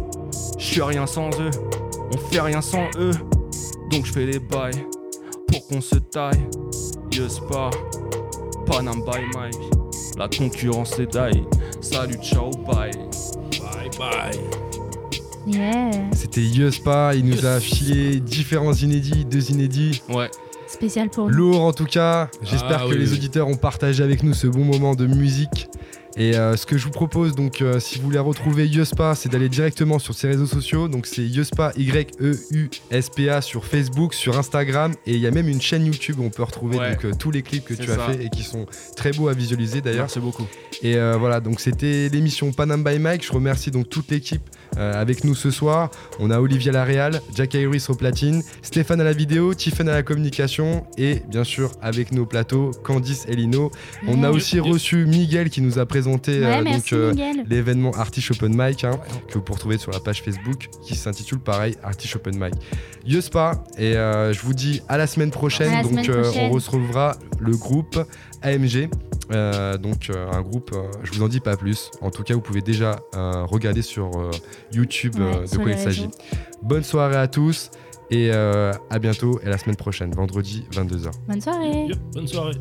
[0.57, 1.51] Je suis rien sans eux,
[2.15, 3.11] on fait rien sans eux.
[3.91, 4.85] Donc je fais les bails
[5.47, 6.47] pour qu'on se taille.
[7.11, 7.69] Yes pas,
[8.65, 9.55] Panam by Mike.
[10.17, 11.43] La concurrence les die.
[11.81, 12.91] Salut, ciao, bye.
[13.59, 14.39] Bye bye.
[15.47, 15.91] Yeah.
[16.13, 20.01] C'était Yuspa, il nous a filé différents inédits, deux inédits.
[20.09, 20.31] Ouais.
[20.67, 21.35] Spécial pour nous.
[21.35, 22.29] Lourd en tout cas.
[22.41, 23.17] J'espère Ah que oui, les oui.
[23.17, 25.69] auditeurs ont partagé avec nous ce bon moment de musique.
[26.17, 29.27] Et euh, ce que je vous propose, donc, euh, si vous voulez retrouver Yuspa, c'est
[29.29, 30.87] d'aller directement sur ses réseaux sociaux.
[30.87, 34.93] Donc, c'est Yuspa, Y-E-U-S-P-A sur Facebook, sur Instagram.
[35.05, 36.91] Et il y a même une chaîne YouTube où on peut retrouver Ouais.
[36.91, 39.33] donc, euh, tous les clips que tu as fait et qui sont très beaux à
[39.33, 40.03] visualiser d'ailleurs.
[40.03, 40.47] Merci beaucoup.
[40.81, 43.25] Et voilà, donc c'était l'émission Panam by Mike.
[43.25, 44.41] Je remercie donc toute l'équipe
[44.77, 45.89] euh, avec nous ce soir.
[46.19, 50.03] On a Olivier Laréal, Jack Iris au platine, Stéphane à la vidéo, Tiffen à la
[50.03, 53.71] communication et bien sûr avec nos plateaux Candice et Lino.
[54.07, 54.35] On a Ouais.
[54.35, 57.13] aussi reçu Miguel qui nous a présenté Ouais, euh, donc euh,
[57.47, 61.39] l'événement Artish Open Mic hein, que vous pouvez retrouver sur la page Facebook qui s'intitule
[61.39, 62.53] pareil Artish Open Mic.
[63.05, 65.71] Yuspa et euh, je vous dis à la semaine prochaine.
[65.71, 66.49] La donc semaine euh, prochaine.
[66.49, 67.99] on retrouvera le groupe
[68.45, 68.89] AMG.
[69.31, 71.89] Euh, donc euh, un groupe, euh, je vous en dis pas plus.
[72.01, 74.29] En tout cas, vous pouvez déjà euh, regarder sur euh,
[74.71, 76.09] YouTube euh, Ouais, de sur quoi il s'agit.
[76.61, 77.71] Bonne soirée à tous
[78.11, 81.09] et euh, à bientôt et à la semaine prochaine, vendredi 22h.
[81.27, 81.85] Bonne soirée.
[81.87, 82.53] Yep, bonne soirée.